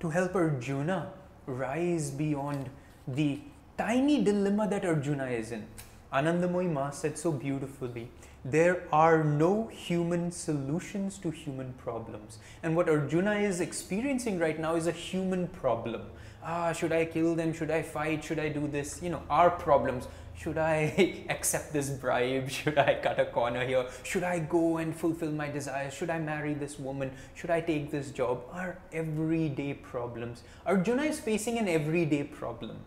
to 0.00 0.10
help 0.10 0.34
Arjuna 0.34 1.10
rise 1.46 2.10
beyond 2.10 2.70
the 3.06 3.40
tiny 3.76 4.22
dilemma 4.22 4.68
that 4.68 4.84
Arjuna 4.84 5.26
is 5.26 5.52
in. 5.52 5.66
Anandamoyi 6.12 6.72
Ma 6.72 6.90
said 6.90 7.18
so 7.18 7.32
beautifully 7.32 8.10
there 8.50 8.84
are 8.92 9.22
no 9.24 9.66
human 9.66 10.30
solutions 10.30 11.18
to 11.18 11.30
human 11.30 11.72
problems. 11.74 12.38
And 12.62 12.76
what 12.76 12.88
Arjuna 12.88 13.34
is 13.34 13.60
experiencing 13.60 14.38
right 14.38 14.58
now 14.58 14.74
is 14.74 14.86
a 14.86 14.92
human 14.92 15.48
problem. 15.48 16.02
Ah, 16.42 16.72
should 16.72 16.92
I 16.92 17.04
kill 17.04 17.34
them? 17.34 17.52
Should 17.52 17.70
I 17.70 17.82
fight? 17.82 18.24
Should 18.24 18.38
I 18.38 18.48
do 18.48 18.66
this? 18.68 19.02
You 19.02 19.10
know, 19.10 19.22
our 19.28 19.50
problems. 19.50 20.08
Should 20.34 20.56
I 20.56 21.24
accept 21.28 21.72
this 21.72 21.90
bribe? 21.90 22.48
Should 22.58 22.78
I 22.78 22.94
cut 23.02 23.18
a 23.18 23.26
corner 23.26 23.66
here? 23.66 23.86
Should 24.04 24.22
I 24.22 24.38
go 24.38 24.78
and 24.78 24.96
fulfill 24.96 25.32
my 25.32 25.50
desires? 25.50 25.92
Should 25.92 26.10
I 26.10 26.18
marry 26.18 26.54
this 26.54 26.78
woman? 26.78 27.10
Should 27.34 27.50
I 27.50 27.60
take 27.60 27.90
this 27.90 28.12
job? 28.12 28.44
Our 28.52 28.78
everyday 28.92 29.74
problems. 29.74 30.42
Arjuna 30.64 31.02
is 31.02 31.18
facing 31.18 31.58
an 31.58 31.68
everyday 31.68 32.22
problem. 32.22 32.78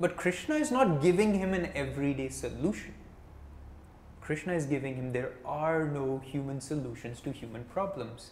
But 0.00 0.16
Krishna 0.16 0.54
is 0.54 0.70
not 0.70 1.02
giving 1.02 1.34
him 1.34 1.52
an 1.52 1.70
everyday 1.74 2.28
solution. 2.28 2.94
Krishna 4.24 4.54
is 4.54 4.64
giving 4.64 4.94
him 4.94 5.12
there 5.12 5.32
are 5.44 5.84
no 5.86 6.18
human 6.24 6.58
solutions 6.58 7.20
to 7.20 7.30
human 7.30 7.64
problems. 7.64 8.30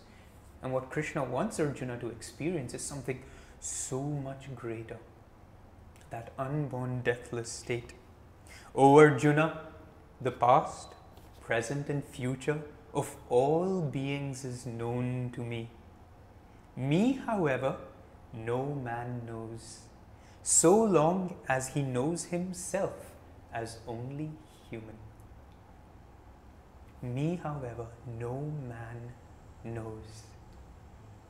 And 0.62 0.72
what 0.72 0.88
Krishna 0.88 1.22
wants 1.22 1.60
Arjuna 1.60 1.98
to 1.98 2.08
experience 2.08 2.72
is 2.72 2.80
something 2.82 3.22
so 3.60 4.00
much 4.00 4.54
greater 4.54 4.96
that 6.08 6.32
unborn, 6.38 7.02
deathless 7.02 7.50
state. 7.50 7.92
O 8.74 8.96
Arjuna, 8.98 9.60
the 10.18 10.30
past, 10.30 10.94
present, 11.42 11.88
and 11.90 12.02
future 12.04 12.62
of 12.94 13.14
all 13.28 13.82
beings 13.82 14.46
is 14.46 14.64
known 14.64 15.30
to 15.34 15.42
me. 15.42 15.68
Me, 16.74 17.20
however, 17.26 17.76
no 18.32 18.74
man 18.74 19.22
knows, 19.26 19.80
so 20.42 20.82
long 20.82 21.36
as 21.48 21.68
he 21.68 21.82
knows 21.82 22.24
himself 22.26 23.12
as 23.52 23.78
only 23.86 24.30
human. 24.70 24.96
Me, 27.02 27.40
however, 27.42 27.86
no 28.18 28.40
man 28.68 29.12
knows. 29.64 30.22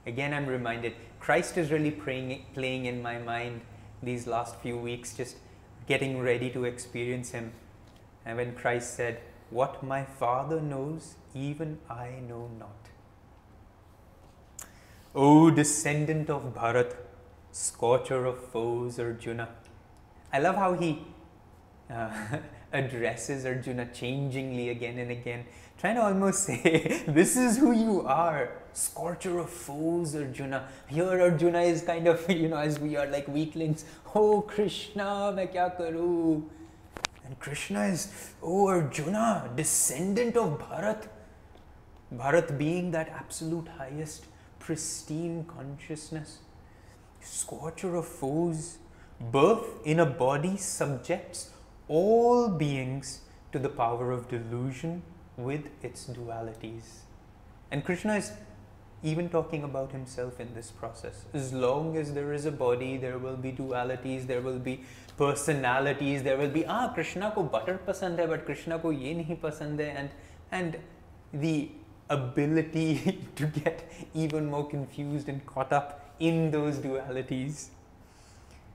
Again, 0.07 0.35
I'm 0.35 0.47
reminded 0.47 0.95
Christ 1.19 1.57
is 1.57 1.71
really 1.71 1.91
praying, 1.91 2.45
playing 2.53 2.85
in 2.85 3.01
my 3.01 3.19
mind 3.19 3.63
these 4.03 4.27
last 4.27 4.57
few 4.57 4.77
weeks, 4.77 5.15
just 5.15 5.37
getting 5.87 6.21
ready 6.21 6.51
to 6.51 6.65
experience 6.65 7.31
Him. 7.31 7.53
And 8.27 8.37
when 8.37 8.55
Christ 8.55 8.95
said, 8.95 9.21
What 9.51 9.83
my 9.83 10.05
Father 10.05 10.61
knows, 10.61 11.15
even 11.35 11.79
I 11.89 12.21
know 12.29 12.51
not. 12.59 12.91
O 15.15 15.51
descendant 15.51 16.29
of 16.31 16.55
Bharat, 16.55 16.95
scorcher 17.51 18.25
of 18.27 18.39
foes, 18.51 18.99
Arjuna. 18.99 19.49
I 20.33 20.39
love 20.39 20.57
how 20.57 20.73
he 20.75 21.03
uh, 21.91 22.11
addresses 22.73 23.45
Arjuna 23.45 23.87
changingly 23.87 24.71
again 24.71 24.99
and 24.99 25.11
again 25.11 25.45
trying 25.83 25.97
to 25.97 26.03
almost 26.03 26.45
say, 26.47 27.03
this 27.09 27.37
is 27.37 27.59
who 27.59 27.73
you 27.73 28.03
are, 28.03 28.51
scorcher 28.73 29.41
of 29.41 29.51
foes, 29.51 30.15
Arjuna. 30.15 30.69
Here 30.87 31.21
Arjuna 31.21 31.61
is 31.63 31.83
kind 31.83 32.07
of, 32.07 32.25
you 32.31 32.49
know, 32.49 32.57
as 32.57 32.79
we 32.79 32.97
are 32.97 33.09
like 33.09 33.27
weaklings, 33.27 33.85
oh 34.15 34.43
Krishna, 34.43 35.33
main 35.35 35.49
kya 35.49 35.77
karu? 35.77 36.43
And 37.25 37.39
Krishna 37.41 37.87
is, 37.87 38.33
oh 38.43 38.69
Arjuna, 38.69 39.51
descendant 39.57 40.37
of 40.37 40.61
Bharat. 40.61 41.09
Bharat 42.15 42.57
being 42.59 42.93
that 42.93 43.09
absolute 43.09 43.67
highest, 43.67 44.27
pristine 44.61 45.45
consciousness, 45.47 46.39
scorcher 47.21 47.97
of 47.97 48.07
foes, 48.07 48.79
birth 49.21 49.67
in 49.85 49.99
a 49.99 50.07
body 50.07 50.57
subjects 50.57 51.51
all 51.89 52.49
beings 52.49 53.21
to 53.53 53.59
the 53.59 53.69
power 53.69 54.13
of 54.13 54.29
delusion 54.29 55.03
with 55.37 55.69
its 55.83 56.07
dualities. 56.07 57.01
And 57.71 57.85
Krishna 57.85 58.17
is 58.17 58.33
even 59.03 59.29
talking 59.29 59.65
about 59.65 59.91
himself 59.93 60.39
in 60.39 60.55
this 60.55 60.71
process. 60.71 61.25
As 61.35 61.53
long 61.53 61.97
as 61.97 62.15
there 62.15 62.33
is 62.33 62.47
a 62.47 62.53
body, 62.53 62.97
there 62.97 63.19
will 63.19 63.37
be 63.37 63.53
dualities, 63.53 64.27
there 64.27 64.41
will 64.41 64.59
be 64.59 64.85
personalities, 65.17 66.23
there 66.23 66.37
will 66.37 66.51
be, 66.51 66.65
ah, 66.67 66.89
Krishna 66.95 67.33
ko 67.33 67.43
butter 67.43 67.81
pasand 67.87 68.19
hai, 68.19 68.27
but 68.27 68.45
Krishna 68.47 68.79
ko 68.79 68.91
ye 68.91 69.15
nahi 69.15 69.39
pasand 69.39 69.81
hai, 69.81 69.91
and, 70.03 70.11
and 70.53 70.79
the 71.33 71.71
ability 72.09 73.19
to 73.37 73.47
get 73.47 73.91
even 74.15 74.47
more 74.47 74.69
confused 74.69 75.29
and 75.29 75.45
caught 75.47 75.73
up 75.73 76.15
in 76.21 76.51
those 76.51 76.79
dualities, 76.79 77.69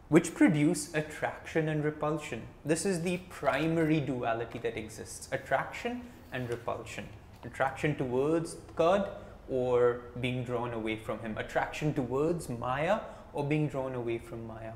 which 0.09 0.33
produce 0.33 0.93
attraction 0.93 1.67
and 1.67 1.83
repulsion. 1.83 2.43
This 2.63 2.85
is 2.85 3.01
the 3.01 3.17
primary 3.29 3.99
duality 3.99 4.57
that 4.59 4.77
exists 4.77 5.27
attraction 5.31 6.03
and 6.31 6.49
repulsion. 6.49 7.07
Attraction 7.43 7.95
towards 7.95 8.55
God 8.75 9.09
or 9.49 10.01
being 10.21 10.43
drawn 10.43 10.73
away 10.73 10.97
from 10.97 11.19
Him. 11.19 11.37
Attraction 11.37 11.93
towards 11.93 12.49
Maya 12.49 12.99
or 13.33 13.43
being 13.43 13.67
drawn 13.67 13.95
away 13.95 14.17
from 14.17 14.47
Maya. 14.47 14.73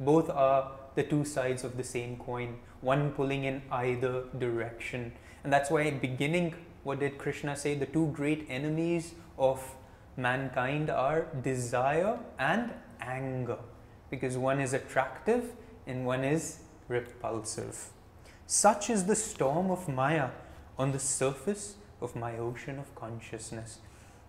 Both 0.00 0.28
are 0.28 0.72
the 0.94 1.02
two 1.02 1.24
sides 1.24 1.64
of 1.64 1.76
the 1.76 1.84
same 1.84 2.16
coin, 2.16 2.58
one 2.80 3.12
pulling 3.12 3.44
in 3.44 3.62
either 3.70 4.24
direction. 4.38 5.12
And 5.42 5.52
that's 5.52 5.70
why, 5.70 5.90
beginning, 5.90 6.54
what 6.82 7.00
did 7.00 7.18
Krishna 7.18 7.56
say? 7.56 7.74
The 7.74 7.86
two 7.86 8.08
great 8.08 8.46
enemies 8.48 9.14
of 9.38 9.62
mankind 10.16 10.90
are 10.90 11.26
desire 11.42 12.18
and 12.38 12.72
anger, 13.00 13.58
because 14.14 14.38
one 14.38 14.60
is 14.60 14.72
attractive 14.72 15.52
and 15.88 16.06
one 16.06 16.22
is 16.22 16.60
repulsive. 16.86 17.90
Such 18.46 18.88
is 18.88 19.06
the 19.06 19.16
storm 19.16 19.72
of 19.72 19.88
Maya 19.88 20.28
on 20.78 20.92
the 20.92 21.00
surface 21.00 21.74
of 22.00 22.14
my 22.14 22.38
ocean 22.38 22.78
of 22.78 22.94
consciousness. 22.94 23.78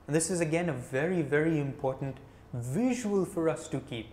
And 0.08 0.16
this 0.16 0.32
is 0.32 0.40
again 0.40 0.70
a 0.70 0.74
very, 0.74 1.22
very 1.22 1.60
important 1.60 2.18
visual 2.52 3.26
for 3.26 3.48
us 3.48 3.68
to 3.68 3.80
keep. 3.80 4.08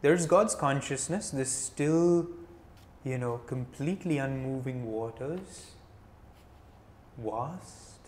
There's 0.00 0.26
God's 0.26 0.54
consciousness, 0.54 1.30
this 1.30 1.50
still 1.50 2.28
you 3.04 3.18
know, 3.18 3.40
completely 3.48 4.18
unmoving 4.18 4.86
waters, 4.86 5.72
vast, 7.18 7.98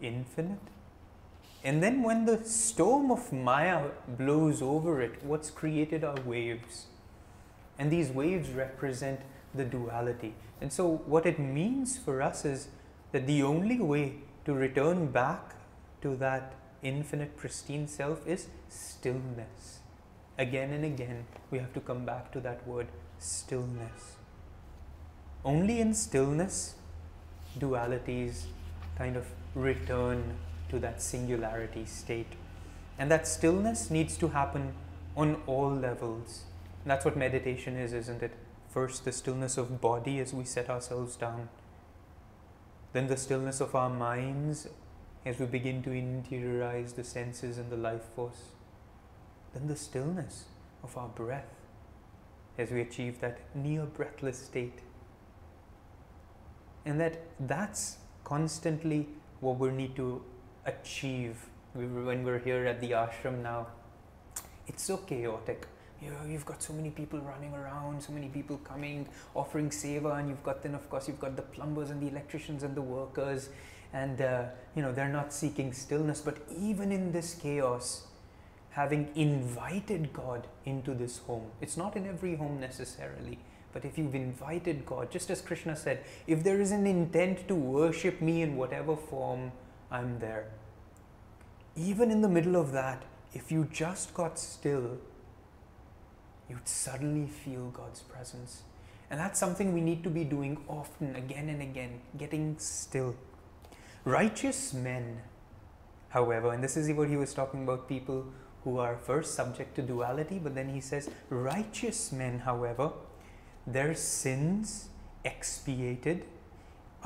infinite. 0.00 0.75
And 1.66 1.82
then 1.82 2.04
when 2.04 2.26
the 2.26 2.44
storm 2.44 3.10
of 3.10 3.32
Maya 3.32 3.88
blows 4.06 4.62
over 4.62 5.02
it, 5.02 5.24
what's 5.24 5.50
created 5.50 6.04
are 6.04 6.14
waves. 6.24 6.86
And 7.76 7.90
these 7.90 8.08
waves 8.08 8.50
represent 8.50 9.22
the 9.52 9.64
duality. 9.64 10.34
And 10.60 10.72
so, 10.72 11.02
what 11.06 11.26
it 11.26 11.40
means 11.40 11.98
for 11.98 12.22
us 12.22 12.44
is 12.44 12.68
that 13.10 13.26
the 13.26 13.42
only 13.42 13.80
way 13.80 14.18
to 14.44 14.54
return 14.54 15.08
back 15.08 15.56
to 16.02 16.14
that 16.16 16.54
infinite, 16.84 17.36
pristine 17.36 17.88
self 17.88 18.24
is 18.28 18.46
stillness. 18.68 19.80
Again 20.38 20.72
and 20.72 20.84
again, 20.84 21.26
we 21.50 21.58
have 21.58 21.72
to 21.72 21.80
come 21.80 22.06
back 22.06 22.30
to 22.30 22.40
that 22.42 22.64
word 22.64 22.86
stillness. 23.18 24.18
Only 25.44 25.80
in 25.80 25.94
stillness, 25.94 26.76
dualities 27.58 28.44
kind 28.96 29.16
of 29.16 29.26
return 29.56 30.36
to 30.68 30.78
that 30.80 31.02
singularity 31.02 31.84
state. 31.84 32.32
And 32.98 33.10
that 33.10 33.26
stillness 33.26 33.90
needs 33.90 34.16
to 34.18 34.28
happen 34.28 34.74
on 35.16 35.42
all 35.46 35.70
levels. 35.70 36.44
that's 36.84 37.04
what 37.04 37.16
meditation 37.16 37.76
is, 37.76 37.92
isn't 37.92 38.22
it? 38.22 38.32
First, 38.70 39.04
the 39.04 39.12
stillness 39.12 39.56
of 39.56 39.80
body 39.80 40.20
as 40.20 40.32
we 40.32 40.44
set 40.44 40.70
ourselves 40.70 41.16
down. 41.16 41.48
Then, 42.92 43.08
the 43.08 43.16
stillness 43.16 43.60
of 43.60 43.74
our 43.74 43.90
minds 43.90 44.68
as 45.24 45.40
we 45.40 45.46
begin 45.46 45.82
to 45.82 45.90
interiorize 45.90 46.94
the 46.94 47.02
senses 47.02 47.58
and 47.58 47.70
the 47.70 47.76
life 47.76 48.04
force. 48.14 48.50
Then, 49.52 49.66
the 49.66 49.76
stillness 49.76 50.44
of 50.84 50.96
our 50.96 51.08
breath 51.08 51.56
as 52.58 52.70
we 52.70 52.80
achieve 52.80 53.20
that 53.20 53.38
near 53.54 53.84
breathless 53.84 54.38
state. 54.38 54.80
And 56.84 57.00
that 57.00 57.18
that's 57.40 57.98
constantly 58.24 59.08
what 59.40 59.58
we 59.58 59.70
need 59.70 59.96
to 59.96 60.22
achieve 60.66 61.36
when 61.72 62.24
we're 62.24 62.38
here 62.38 62.66
at 62.66 62.80
the 62.80 62.90
ashram 62.90 63.42
now. 63.42 63.68
It's 64.66 64.82
so 64.82 64.96
chaotic. 64.98 65.66
You 66.02 66.10
know, 66.10 66.18
you've 66.28 66.44
got 66.44 66.62
so 66.62 66.72
many 66.72 66.90
people 66.90 67.20
running 67.20 67.54
around, 67.54 68.02
so 68.02 68.12
many 68.12 68.28
people 68.28 68.58
coming, 68.58 69.08
offering 69.34 69.70
seva, 69.70 70.18
and 70.18 70.28
you've 70.28 70.42
got 70.42 70.62
then, 70.62 70.74
of 70.74 70.88
course, 70.90 71.08
you've 71.08 71.20
got 71.20 71.36
the 71.36 71.42
plumbers 71.42 71.90
and 71.90 72.02
the 72.02 72.08
electricians 72.08 72.62
and 72.62 72.74
the 72.74 72.82
workers, 72.82 73.48
and 73.92 74.20
uh, 74.20 74.44
you 74.74 74.82
know 74.82 74.92
they're 74.92 75.08
not 75.08 75.32
seeking 75.32 75.72
stillness. 75.72 76.20
But 76.20 76.36
even 76.58 76.92
in 76.92 77.12
this 77.12 77.34
chaos, 77.34 78.06
having 78.70 79.08
invited 79.14 80.12
God 80.12 80.46
into 80.66 80.92
this 80.92 81.18
home, 81.18 81.50
it's 81.62 81.78
not 81.78 81.96
in 81.96 82.06
every 82.06 82.36
home 82.36 82.60
necessarily, 82.60 83.38
but 83.72 83.84
if 83.84 83.96
you've 83.96 84.14
invited 84.14 84.84
God, 84.84 85.10
just 85.10 85.30
as 85.30 85.40
Krishna 85.40 85.76
said, 85.76 86.04
if 86.26 86.44
there 86.44 86.60
is 86.60 86.72
an 86.72 86.86
intent 86.86 87.48
to 87.48 87.54
worship 87.54 88.20
me 88.20 88.42
in 88.42 88.56
whatever 88.56 88.96
form, 88.96 89.52
I'm 89.90 90.18
there. 90.18 90.48
Even 91.76 92.10
in 92.10 92.22
the 92.22 92.28
middle 92.28 92.56
of 92.56 92.72
that, 92.72 93.02
if 93.34 93.52
you 93.52 93.68
just 93.72 94.14
got 94.14 94.38
still, 94.38 94.98
you'd 96.48 96.66
suddenly 96.66 97.28
feel 97.28 97.70
God's 97.70 98.00
presence. 98.00 98.62
And 99.10 99.20
that's 99.20 99.38
something 99.38 99.72
we 99.72 99.80
need 99.80 100.02
to 100.04 100.10
be 100.10 100.24
doing 100.24 100.58
often, 100.68 101.14
again 101.14 101.48
and 101.48 101.62
again, 101.62 102.00
getting 102.16 102.56
still. 102.58 103.14
Righteous 104.04 104.72
men, 104.72 105.20
however, 106.08 106.52
and 106.52 106.62
this 106.62 106.76
is 106.76 106.90
what 106.92 107.08
he 107.08 107.16
was 107.16 107.34
talking 107.34 107.62
about 107.62 107.88
people 107.88 108.24
who 108.64 108.78
are 108.78 108.96
first 108.96 109.34
subject 109.34 109.76
to 109.76 109.82
duality, 109.82 110.40
but 110.40 110.54
then 110.54 110.68
he 110.68 110.80
says, 110.80 111.08
righteous 111.30 112.10
men, 112.10 112.40
however, 112.40 112.90
their 113.66 113.94
sins 113.94 114.88
expiated 115.24 116.24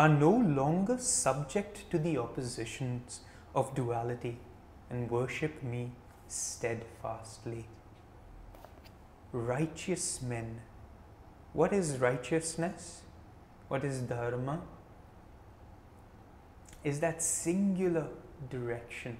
are 0.00 0.08
no 0.08 0.30
longer 0.58 0.96
subject 0.96 1.78
to 1.90 1.98
the 1.98 2.16
oppositions 2.16 3.20
of 3.54 3.74
duality 3.74 4.38
and 4.88 5.10
worship 5.10 5.62
me 5.62 5.92
steadfastly. 6.26 7.66
Righteous 9.32 10.22
men. 10.22 10.62
What 11.52 11.74
is 11.74 11.98
righteousness? 11.98 13.02
What 13.68 13.84
is 13.84 14.00
dharma? 14.00 14.62
Is 16.82 17.00
that 17.00 17.22
singular 17.22 18.08
direction. 18.48 19.18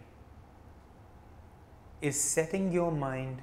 Is 2.01 2.19
setting 2.19 2.73
your 2.73 2.91
mind 2.91 3.43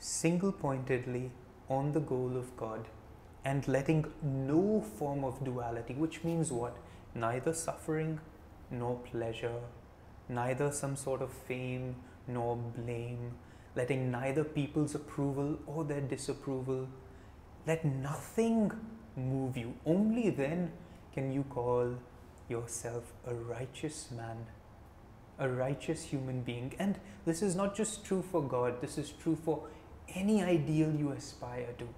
single 0.00 0.50
pointedly 0.50 1.30
on 1.68 1.92
the 1.92 2.00
goal 2.00 2.36
of 2.36 2.56
God 2.56 2.88
and 3.44 3.66
letting 3.68 4.04
no 4.22 4.80
form 4.98 5.24
of 5.24 5.44
duality, 5.44 5.94
which 5.94 6.24
means 6.24 6.50
what? 6.50 6.76
Neither 7.14 7.52
suffering 7.52 8.20
nor 8.70 8.96
pleasure, 8.96 9.60
neither 10.28 10.72
some 10.72 10.96
sort 10.96 11.22
of 11.22 11.30
fame 11.30 11.96
nor 12.26 12.56
blame, 12.56 13.32
letting 13.76 14.10
neither 14.10 14.44
people's 14.44 14.94
approval 14.94 15.58
or 15.66 15.84
their 15.84 16.00
disapproval, 16.00 16.88
let 17.66 17.84
nothing 17.84 18.72
move 19.16 19.56
you. 19.56 19.74
Only 19.84 20.30
then 20.30 20.72
can 21.12 21.32
you 21.32 21.44
call 21.44 21.94
yourself 22.48 23.12
a 23.26 23.34
righteous 23.34 24.10
man, 24.10 24.46
a 25.38 25.48
righteous 25.48 26.04
human 26.04 26.42
being. 26.42 26.74
And 26.78 26.98
this 27.24 27.42
is 27.42 27.54
not 27.54 27.76
just 27.76 28.04
true 28.04 28.22
for 28.30 28.42
God, 28.42 28.80
this 28.80 28.98
is 28.98 29.10
true 29.10 29.36
for 29.44 29.68
any 30.14 30.42
ideal 30.42 30.94
you 30.94 31.12
aspire 31.12 31.74
to 31.78 31.88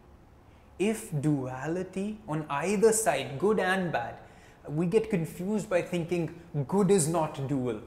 if 0.78 1.10
duality 1.20 2.18
on 2.28 2.46
either 2.50 2.92
side, 2.92 3.38
good 3.38 3.58
and 3.58 3.92
bad, 3.92 4.16
we 4.68 4.86
get 4.86 5.10
confused 5.10 5.70
by 5.70 5.82
thinking 5.82 6.34
good 6.68 6.90
is 6.90 7.08
not 7.08 7.46
dual. 7.48 7.80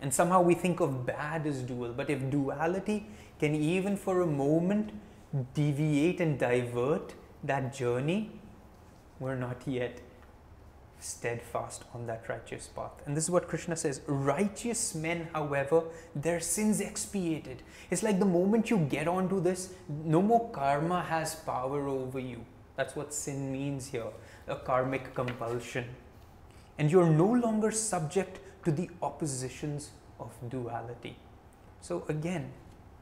And 0.00 0.12
somehow 0.12 0.40
we 0.40 0.54
think 0.54 0.80
of 0.80 1.04
bad 1.04 1.46
as 1.46 1.62
dual. 1.62 1.92
But 1.92 2.08
if 2.10 2.30
duality 2.30 3.06
can 3.38 3.54
even 3.54 3.96
for 3.96 4.22
a 4.22 4.26
moment 4.26 4.92
deviate 5.54 6.20
and 6.20 6.38
divert 6.38 7.14
that 7.44 7.72
journey, 7.74 8.30
we're 9.18 9.36
not 9.36 9.62
yet 9.66 10.00
steadfast 11.00 11.84
on 11.94 12.06
that 12.06 12.28
righteous 12.28 12.66
path. 12.66 13.02
And 13.06 13.16
this 13.16 13.24
is 13.24 13.30
what 13.30 13.48
Krishna 13.48 13.76
says 13.76 14.00
righteous 14.06 14.94
men, 14.94 15.28
however, 15.32 15.84
their 16.14 16.40
sins 16.40 16.80
expiated. 16.80 17.62
It's 17.90 18.02
like 18.02 18.18
the 18.18 18.26
moment 18.26 18.70
you 18.70 18.78
get 18.78 19.08
onto 19.08 19.40
this, 19.40 19.72
no 19.88 20.22
more 20.22 20.50
karma 20.50 21.02
has 21.02 21.34
power 21.34 21.88
over 21.88 22.18
you. 22.18 22.44
That's 22.76 22.96
what 22.96 23.12
sin 23.12 23.52
means 23.52 23.88
here 23.88 24.12
a 24.48 24.56
karmic 24.56 25.14
compulsion. 25.14 25.84
And 26.78 26.90
you're 26.90 27.10
no 27.10 27.26
longer 27.26 27.70
subject 27.70 28.40
to 28.64 28.72
the 28.72 28.90
oppositions 29.02 29.90
of 30.18 30.32
duality. 30.48 31.16
So, 31.80 32.04
again, 32.08 32.52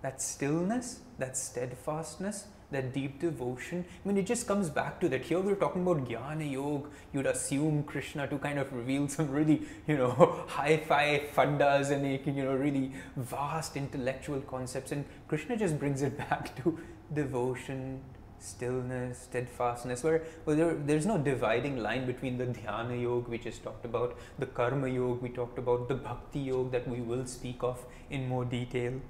that 0.03 0.21
stillness, 0.23 1.01
that 1.19 1.37
steadfastness, 1.37 2.47
that 2.71 2.93
deep 2.93 3.19
devotion. 3.21 3.85
I 4.05 4.09
mean, 4.09 4.19
it 4.19 4.27
just 4.27 4.47
comes 4.47 4.69
back 4.69 5.01
to 5.01 5.09
that. 5.09 5.25
Here 5.25 5.41
we're 5.41 5.55
talking 5.55 5.83
about 5.83 6.07
Jnana 6.07 6.51
Yoga. 6.51 6.89
You'd 7.13 7.27
assume 7.27 7.83
Krishna 7.85 8.29
to 8.29 8.39
kind 8.39 8.59
of 8.59 8.73
reveal 8.73 9.09
some 9.09 9.31
really, 9.31 9.63
you 9.87 9.97
know, 9.97 10.45
hi-fi 10.49 11.23
fundas 11.35 11.91
and 11.91 12.37
you 12.37 12.45
know, 12.45 12.55
really 12.55 12.93
vast 13.17 13.77
intellectual 13.77 14.41
concepts. 14.41 14.93
And 14.93 15.05
Krishna 15.29 15.57
just 15.57 15.79
brings 15.79 16.03
it 16.03 16.19
back 16.31 16.63
to 16.63 16.79
devotion, 17.15 18.01
stillness, 18.39 19.23
steadfastness, 19.23 20.05
where 20.05 20.23
well, 20.45 20.55
there, 20.55 20.75
there's 20.75 21.07
no 21.07 21.17
dividing 21.17 21.79
line 21.79 22.07
between 22.07 22.37
the 22.37 22.47
dhyana 22.47 23.01
yoga 23.01 23.31
we 23.31 23.39
just 23.39 23.63
talked 23.65 23.87
about, 23.87 24.19
the 24.39 24.47
karma 24.47 24.89
yoga 24.89 25.21
we 25.23 25.31
talked 25.31 25.59
about, 25.59 25.89
the 25.89 25.95
bhakti 25.95 26.41
yoga 26.41 26.71
that 26.71 26.89
we 26.89 27.01
will 27.01 27.25
speak 27.25 27.63
of 27.63 27.85
in 28.11 28.29
more 28.29 28.45
detail. 28.45 29.01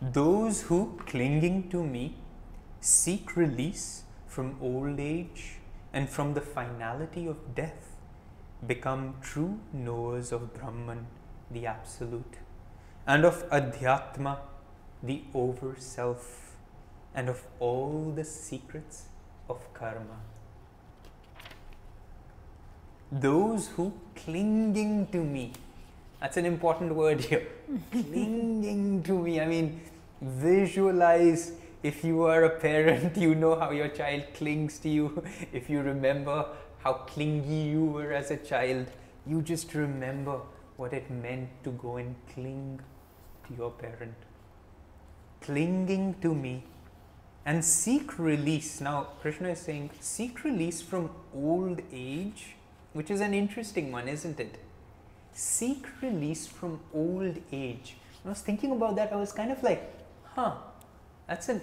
Those 0.00 0.62
who 0.62 0.96
clinging 1.06 1.70
to 1.70 1.84
me 1.84 2.16
seek 2.80 3.36
release 3.36 4.04
from 4.26 4.56
old 4.60 5.00
age 5.00 5.58
and 5.92 6.08
from 6.08 6.34
the 6.34 6.40
finality 6.40 7.26
of 7.26 7.54
death, 7.54 7.96
become 8.66 9.14
true 9.22 9.58
knowers 9.72 10.32
of 10.32 10.54
Brahman, 10.54 11.06
the 11.50 11.66
Absolute, 11.66 12.34
and 13.06 13.24
of 13.24 13.48
Adhyatma, 13.50 14.38
the 15.02 15.22
over 15.34 15.76
self, 15.78 16.56
and 17.14 17.28
of 17.28 17.42
all 17.58 18.12
the 18.14 18.24
secrets 18.24 19.04
of 19.48 19.72
karma. 19.74 20.18
Those 23.10 23.68
who 23.68 23.94
clinging 24.14 25.06
to 25.12 25.18
me, 25.18 25.52
that's 26.20 26.36
an 26.36 26.44
important 26.44 26.94
word 26.94 27.20
here. 27.20 27.46
clinging 27.90 29.02
to 29.04 29.18
me, 29.18 29.40
I 29.40 29.46
mean, 29.46 29.80
visualize 30.20 31.52
if 31.88 32.04
you 32.04 32.22
are 32.24 32.44
a 32.44 32.50
parent, 32.50 33.16
you 33.24 33.34
know 33.34 33.58
how 33.58 33.70
your 33.70 33.88
child 33.88 34.24
clings 34.34 34.78
to 34.80 34.88
you. 34.88 35.22
If 35.52 35.70
you 35.70 35.80
remember 35.80 36.46
how 36.84 36.92
clingy 37.12 37.62
you 37.70 37.84
were 37.84 38.12
as 38.12 38.30
a 38.30 38.36
child, 38.36 38.86
you 39.26 39.40
just 39.42 39.74
remember 39.74 40.40
what 40.76 40.92
it 40.92 41.10
meant 41.10 41.48
to 41.64 41.70
go 41.70 41.96
and 41.96 42.14
cling 42.32 42.80
to 43.46 43.54
your 43.54 43.70
parent. 43.70 44.14
Clinging 45.40 46.14
to 46.20 46.34
me 46.34 46.64
and 47.46 47.64
seek 47.64 48.18
release. 48.18 48.80
Now, 48.82 49.04
Krishna 49.22 49.48
is 49.50 49.60
saying, 49.60 49.90
seek 50.00 50.44
release 50.44 50.82
from 50.82 51.10
old 51.34 51.80
age, 51.90 52.56
which 52.92 53.10
is 53.10 53.22
an 53.22 53.32
interesting 53.32 53.90
one, 53.90 54.08
isn't 54.08 54.38
it? 54.38 54.58
Seek 55.32 55.86
release 56.02 56.46
from 56.46 56.80
old 56.92 57.38
age. 57.50 57.96
When 58.22 58.30
I 58.30 58.32
was 58.32 58.42
thinking 58.42 58.72
about 58.72 58.96
that, 58.96 59.12
I 59.12 59.16
was 59.16 59.32
kind 59.32 59.50
of 59.50 59.62
like, 59.62 59.82
huh, 60.34 60.54
that's 61.26 61.48
an 61.48 61.60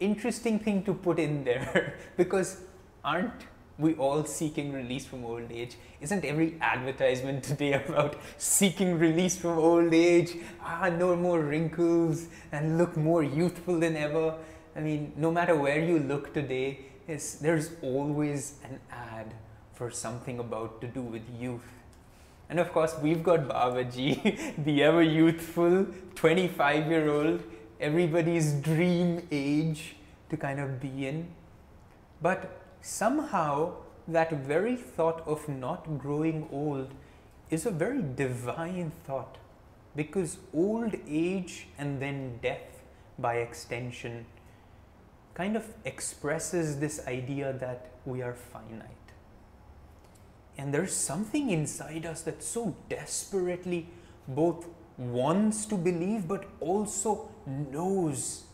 interesting 0.00 0.58
thing 0.58 0.82
to 0.84 0.94
put 0.94 1.18
in 1.18 1.44
there 1.44 1.94
because 2.16 2.62
aren't 3.04 3.46
we 3.78 3.94
all 3.94 4.24
seeking 4.24 4.72
release 4.72 5.06
from 5.06 5.24
old 5.24 5.50
age? 5.50 5.76
Isn't 6.00 6.24
every 6.24 6.56
advertisement 6.60 7.44
today 7.50 7.72
about 7.74 8.16
seeking 8.36 8.98
release 8.98 9.36
from 9.36 9.58
old 9.58 9.94
age? 9.94 10.36
Ah, 10.62 10.88
no 10.88 11.16
more 11.16 11.40
wrinkles 11.40 12.26
and 12.52 12.78
look 12.78 12.96
more 12.96 13.22
youthful 13.22 13.78
than 13.78 13.96
ever. 13.96 14.34
I 14.76 14.80
mean, 14.80 15.12
no 15.16 15.30
matter 15.30 15.54
where 15.56 15.80
you 15.80 15.98
look 15.98 16.32
today, 16.34 16.80
there's 17.06 17.70
always 17.82 18.54
an 18.64 18.78
ad 18.90 19.34
for 19.74 19.90
something 19.90 20.38
about 20.38 20.80
to 20.80 20.86
do 20.86 21.00
with 21.00 21.22
youth. 21.38 21.64
And 22.48 22.58
of 22.58 22.72
course, 22.72 22.94
we've 23.00 23.22
got 23.22 23.48
Babaji, 23.48 24.64
the 24.64 24.82
ever 24.82 25.02
youthful 25.02 25.86
25 26.16 26.86
year 26.88 27.08
old, 27.08 27.42
everybody's 27.80 28.52
dream 28.52 29.26
age 29.30 29.96
to 30.28 30.36
kind 30.36 30.60
of 30.60 30.80
be 30.80 31.06
in. 31.06 31.28
But 32.22 32.60
somehow, 32.82 33.72
that 34.06 34.32
very 34.32 34.76
thought 34.76 35.26
of 35.26 35.48
not 35.48 35.98
growing 35.98 36.48
old 36.52 36.92
is 37.48 37.66
a 37.66 37.70
very 37.70 38.02
divine 38.02 38.92
thought 39.04 39.38
because 39.96 40.38
old 40.52 40.94
age 41.08 41.68
and 41.78 42.00
then 42.00 42.38
death 42.42 42.82
by 43.18 43.36
extension 43.36 44.26
kind 45.34 45.56
of 45.56 45.64
expresses 45.84 46.78
this 46.80 47.06
idea 47.06 47.52
that 47.52 47.90
we 48.04 48.22
are 48.22 48.34
finite. 48.34 48.86
And 50.58 50.74
there's 50.74 50.94
something 50.94 51.50
inside 51.50 52.04
us 52.04 52.22
that 52.22 52.42
so 52.42 52.76
desperately 52.88 53.88
both 54.28 54.66
wants 54.98 55.64
to 55.66 55.76
believe 55.76 56.28
but 56.28 56.44
also 56.60 57.28
knows 57.70 58.44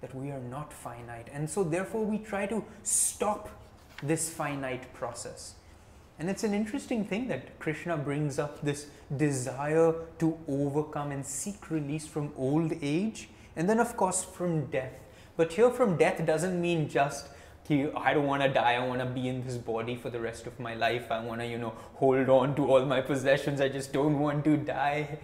that 0.00 0.14
we 0.14 0.30
are 0.30 0.40
not 0.40 0.72
finite. 0.72 1.28
And 1.32 1.48
so, 1.48 1.64
therefore, 1.64 2.04
we 2.04 2.18
try 2.18 2.46
to 2.46 2.64
stop 2.82 3.48
this 4.02 4.30
finite 4.30 4.92
process. 4.94 5.54
And 6.18 6.30
it's 6.30 6.44
an 6.44 6.54
interesting 6.54 7.04
thing 7.04 7.28
that 7.28 7.58
Krishna 7.58 7.96
brings 7.96 8.38
up 8.38 8.62
this 8.62 8.86
desire 9.16 9.94
to 10.18 10.38
overcome 10.48 11.12
and 11.12 11.24
seek 11.24 11.70
release 11.70 12.06
from 12.06 12.32
old 12.36 12.72
age, 12.80 13.28
and 13.54 13.68
then, 13.68 13.80
of 13.80 13.96
course, 13.96 14.24
from 14.24 14.66
death. 14.66 14.92
But 15.36 15.52
here, 15.52 15.70
from 15.70 15.96
death 15.96 16.24
doesn't 16.24 16.60
mean 16.60 16.88
just 16.88 17.26
I 17.68 18.14
don't 18.14 18.26
want 18.26 18.42
to 18.42 18.48
die. 18.48 18.74
I 18.74 18.86
want 18.86 19.00
to 19.00 19.06
be 19.06 19.28
in 19.28 19.44
this 19.44 19.56
body 19.56 19.96
for 19.96 20.08
the 20.08 20.20
rest 20.20 20.46
of 20.46 20.58
my 20.60 20.74
life. 20.74 21.10
I 21.10 21.20
want 21.20 21.40
to, 21.40 21.46
you 21.46 21.58
know, 21.58 21.72
hold 21.94 22.28
on 22.28 22.54
to 22.56 22.70
all 22.70 22.84
my 22.84 23.00
possessions. 23.00 23.60
I 23.60 23.68
just 23.68 23.92
don't 23.92 24.20
want 24.20 24.44
to 24.44 24.56
die. 24.56 25.18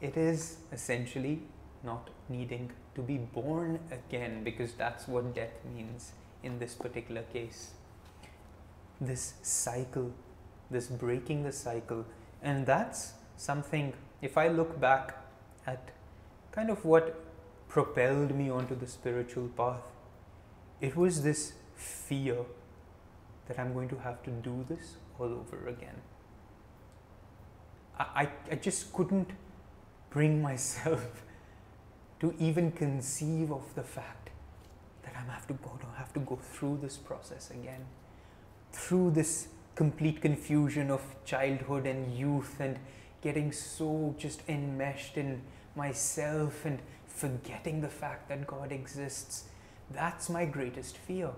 It 0.00 0.16
is 0.16 0.56
essentially 0.72 1.42
not 1.84 2.08
needing 2.28 2.70
to 2.94 3.02
be 3.02 3.18
born 3.18 3.78
again 3.90 4.42
because 4.44 4.72
that's 4.72 5.06
what 5.06 5.34
death 5.34 5.64
means 5.74 6.12
in 6.42 6.58
this 6.58 6.74
particular 6.74 7.22
case. 7.22 7.70
This 9.00 9.34
cycle, 9.42 10.12
this 10.70 10.86
breaking 10.86 11.42
the 11.42 11.52
cycle. 11.52 12.04
And 12.42 12.66
that's 12.66 13.14
something, 13.36 13.92
if 14.22 14.38
I 14.38 14.48
look 14.48 14.80
back 14.80 15.16
at 15.66 15.90
kind 16.52 16.70
of 16.70 16.84
what 16.84 17.22
propelled 17.68 18.34
me 18.34 18.48
onto 18.50 18.74
the 18.74 18.86
spiritual 18.86 19.48
path, 19.48 19.82
it 20.80 20.96
was 20.96 21.22
this 21.22 21.52
fear 21.74 22.38
that 23.48 23.58
I'm 23.58 23.72
going 23.72 23.88
to 23.90 23.98
have 23.98 24.22
to 24.24 24.30
do 24.30 24.64
this 24.68 24.96
all 25.18 25.26
over 25.26 25.68
again. 25.68 26.00
I, 27.98 28.28
I, 28.50 28.56
just 28.56 28.92
couldn't 28.92 29.30
bring 30.10 30.42
myself 30.50 31.22
to 32.20 32.34
even 32.38 32.72
conceive 32.72 33.50
of 33.50 33.74
the 33.74 33.82
fact 33.82 34.30
that 35.02 35.14
I'm 35.16 35.28
have 35.28 35.46
to 35.48 35.54
go 35.54 35.78
have 35.96 36.12
to 36.14 36.20
go 36.20 36.36
through 36.36 36.78
this 36.82 36.96
process 36.96 37.50
again, 37.50 37.84
through 38.72 39.10
this 39.12 39.48
complete 39.74 40.20
confusion 40.20 40.90
of 40.90 41.02
childhood 41.24 41.86
and 41.86 42.16
youth 42.16 42.60
and 42.60 42.78
getting 43.22 43.52
so 43.52 44.14
just 44.18 44.42
enmeshed 44.48 45.16
in 45.16 45.42
myself 45.74 46.64
and 46.64 46.80
forgetting 47.06 47.80
the 47.80 47.88
fact 47.88 48.28
that 48.28 48.46
God 48.46 48.72
exists. 48.72 49.44
That's 49.90 50.28
my 50.30 50.44
greatest 50.44 50.96
fear. 50.96 51.30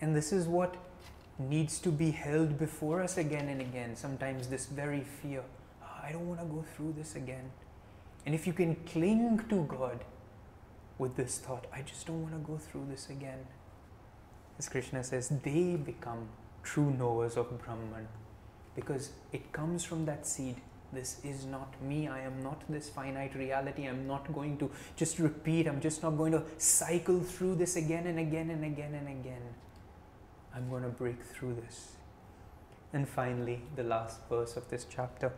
And 0.00 0.14
this 0.14 0.32
is 0.32 0.46
what 0.46 0.76
needs 1.38 1.78
to 1.80 1.90
be 1.90 2.10
held 2.10 2.58
before 2.58 3.02
us 3.02 3.18
again 3.18 3.48
and 3.48 3.60
again. 3.60 3.96
Sometimes 3.96 4.48
this 4.48 4.66
very 4.66 5.04
fear. 5.22 5.42
Oh, 5.82 6.00
I 6.02 6.12
don't 6.12 6.26
want 6.26 6.40
to 6.40 6.46
go 6.46 6.64
through 6.74 6.94
this 6.96 7.14
again. 7.14 7.50
And 8.26 8.34
if 8.34 8.46
you 8.46 8.52
can 8.52 8.74
cling 8.74 9.40
to 9.48 9.62
God 9.64 10.04
with 10.98 11.14
this 11.16 11.38
thought, 11.38 11.66
I 11.72 11.82
just 11.82 12.06
don't 12.06 12.22
want 12.22 12.34
to 12.34 12.40
go 12.40 12.58
through 12.58 12.86
this 12.90 13.08
again. 13.08 13.46
As 14.58 14.68
Krishna 14.68 15.04
says, 15.04 15.28
they 15.44 15.76
become 15.76 16.28
true 16.64 16.90
knowers 16.90 17.36
of 17.36 17.56
Brahman 17.62 18.08
because 18.74 19.10
it 19.32 19.52
comes 19.52 19.84
from 19.84 20.04
that 20.06 20.26
seed. 20.26 20.56
This 20.92 21.20
is 21.22 21.46
not 21.46 21.80
me. 21.80 22.08
I 22.08 22.20
am 22.20 22.42
not 22.42 22.62
this 22.68 22.88
finite 22.88 23.36
reality. 23.36 23.86
I'm 23.86 24.08
not 24.08 24.32
going 24.32 24.58
to 24.58 24.70
just 24.96 25.20
repeat. 25.20 25.68
I'm 25.68 25.80
just 25.80 26.02
not 26.02 26.16
going 26.16 26.32
to 26.32 26.42
cycle 26.58 27.20
through 27.20 27.56
this 27.56 27.76
again 27.76 28.06
and 28.06 28.18
again 28.18 28.50
and 28.50 28.64
again 28.64 28.94
and 28.94 29.08
again. 29.08 29.42
I'm 30.54 30.68
going 30.68 30.82
to 30.82 30.88
break 30.88 31.22
through 31.22 31.54
this. 31.54 31.92
And 32.92 33.08
finally, 33.08 33.62
the 33.76 33.82
last 33.84 34.20
verse 34.28 34.56
of 34.56 34.68
this 34.70 34.86
chapter 34.88 35.32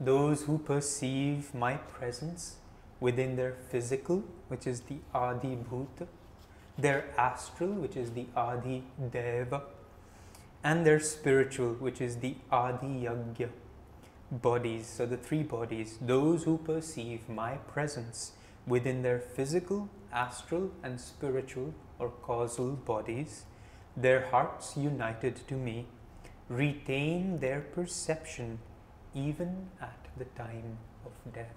those 0.00 0.42
who 0.42 0.58
perceive 0.58 1.54
my 1.54 1.74
presence 1.74 2.56
within 3.00 3.36
their 3.36 3.54
physical, 3.70 4.24
which 4.48 4.66
is 4.66 4.82
the 4.82 4.96
Adi 5.14 5.56
Bhuta, 5.56 6.06
their 6.76 7.04
astral, 7.16 7.70
which 7.70 7.96
is 7.96 8.10
the 8.12 8.26
Adi 8.34 8.84
Deva, 9.10 9.62
and 10.62 10.84
their 10.86 10.98
spiritual, 10.98 11.74
which 11.74 12.00
is 12.00 12.16
the 12.16 12.34
Adi 12.50 13.04
Yagya 13.04 13.50
bodies. 14.30 14.86
So, 14.86 15.06
the 15.06 15.16
three 15.16 15.42
bodies, 15.42 15.98
those 16.00 16.44
who 16.44 16.58
perceive 16.58 17.28
my 17.28 17.56
presence 17.56 18.32
within 18.66 19.02
their 19.02 19.18
physical, 19.18 19.88
astral, 20.12 20.70
and 20.82 21.00
spiritual 21.00 21.74
or 21.98 22.08
causal 22.08 22.70
bodies, 22.70 23.44
their 23.96 24.26
hearts 24.28 24.76
united 24.76 25.46
to 25.48 25.54
me, 25.54 25.86
retain 26.48 27.38
their 27.38 27.60
perception 27.60 28.58
even 29.14 29.68
at 29.80 29.98
the 30.18 30.24
time 30.36 30.78
of 31.06 31.12
death. 31.32 31.54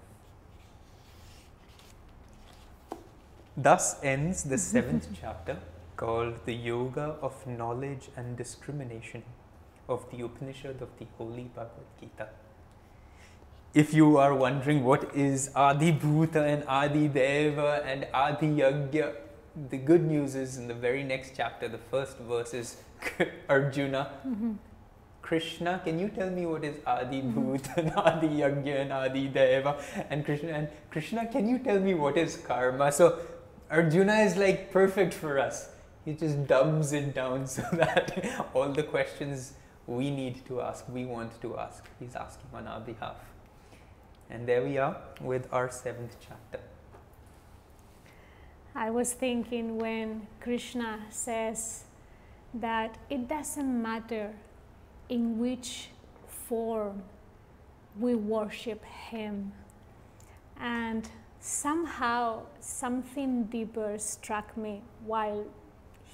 Thus 3.56 3.96
ends 4.02 4.44
the 4.44 4.58
seventh 4.58 5.08
chapter 5.20 5.58
called 5.96 6.34
the 6.46 6.54
Yoga 6.54 7.16
of 7.20 7.44
Knowledge 7.46 8.08
and 8.16 8.36
Discrimination 8.36 9.24
of 9.88 10.08
the 10.12 10.24
Upanishad 10.24 10.80
of 10.80 10.88
the 10.98 11.06
Holy 11.16 11.50
Bhagavad 11.54 11.86
Gita. 12.00 12.28
If 13.74 13.92
you 13.92 14.16
are 14.16 14.34
wondering 14.34 14.84
what 14.84 15.14
is 15.14 15.50
Adi 15.54 15.92
Bhuta 15.92 16.36
and 16.36 16.64
Adi 16.68 17.08
Deva 17.08 17.82
and 17.84 18.06
Adi 18.14 18.46
Yagya, 18.46 19.14
the 19.70 19.76
good 19.76 20.04
news 20.04 20.36
is 20.36 20.56
in 20.56 20.68
the 20.68 20.74
very 20.74 21.02
next 21.02 21.32
chapter, 21.36 21.68
the 21.68 21.78
first 21.78 22.16
verse 22.18 22.54
is 22.54 22.76
Arjuna. 23.48 24.10
Mm-hmm 24.26 24.52
Krishna, 25.28 25.78
can 25.84 25.98
you 25.98 26.08
tell 26.08 26.30
me 26.30 26.46
what 26.46 26.64
is 26.64 26.76
Adi 26.86 27.20
Bhut 27.20 27.76
and 27.76 27.92
Adi 27.96 28.28
Yagya 28.28 28.80
and 28.80 28.92
Adi 28.94 29.28
Deva? 29.28 29.76
And 30.08 30.24
Krishna, 30.24 30.52
and 30.52 30.68
Krishna, 30.90 31.26
can 31.26 31.46
you 31.46 31.58
tell 31.58 31.78
me 31.78 31.92
what 31.92 32.16
is 32.16 32.38
karma? 32.38 32.90
So 32.90 33.18
Arjuna 33.70 34.14
is 34.20 34.38
like 34.38 34.72
perfect 34.72 35.12
for 35.12 35.38
us. 35.38 35.68
He 36.06 36.14
just 36.14 36.46
dumbs 36.46 36.94
it 36.94 37.14
down 37.14 37.46
so 37.56 37.60
that 37.72 38.48
all 38.54 38.70
the 38.70 38.82
questions 38.82 39.52
we 39.86 40.10
need 40.10 40.46
to 40.46 40.62
ask, 40.62 40.88
we 40.88 41.04
want 41.04 41.38
to 41.42 41.58
ask, 41.58 41.84
he's 42.00 42.16
asking 42.16 42.48
on 42.54 42.66
our 42.66 42.80
behalf. 42.80 43.16
And 44.30 44.48
there 44.48 44.64
we 44.64 44.78
are 44.78 44.96
with 45.20 45.46
our 45.52 45.70
seventh 45.70 46.16
chapter. 46.26 46.60
I 48.74 48.88
was 48.88 49.12
thinking 49.12 49.76
when 49.76 50.26
Krishna 50.40 51.00
says 51.10 51.84
that 52.54 52.96
it 53.10 53.28
doesn't 53.28 53.82
matter 53.82 54.32
in 55.08 55.38
which 55.38 55.90
form 56.26 57.02
we 57.98 58.14
worship 58.14 58.84
Him. 58.84 59.52
And 60.60 61.08
somehow 61.40 62.42
something 62.60 63.44
deeper 63.44 63.96
struck 63.98 64.56
me 64.56 64.82
while 65.04 65.46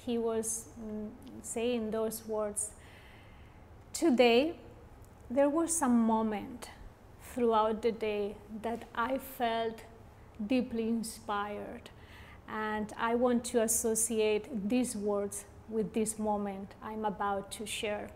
he 0.05 0.17
was 0.17 0.65
mm, 0.79 1.09
saying 1.41 1.91
those 1.91 2.25
words. 2.27 2.71
Today, 3.91 4.55
there 5.29 5.49
was 5.49 5.75
some 5.75 5.99
moment 6.01 6.69
throughout 7.33 7.81
the 7.81 7.91
day 7.91 8.35
that 8.61 8.83
I 8.93 9.17
felt 9.17 9.81
deeply 10.45 10.87
inspired. 10.87 11.89
And 12.47 12.93
I 12.97 13.15
want 13.15 13.43
to 13.45 13.63
associate 13.63 14.69
these 14.69 14.95
words 14.95 15.45
with 15.67 15.93
this 15.93 16.19
moment 16.19 16.75
I'm 16.83 17.05
about 17.05 17.51
to 17.53 17.65
share. 17.65 18.09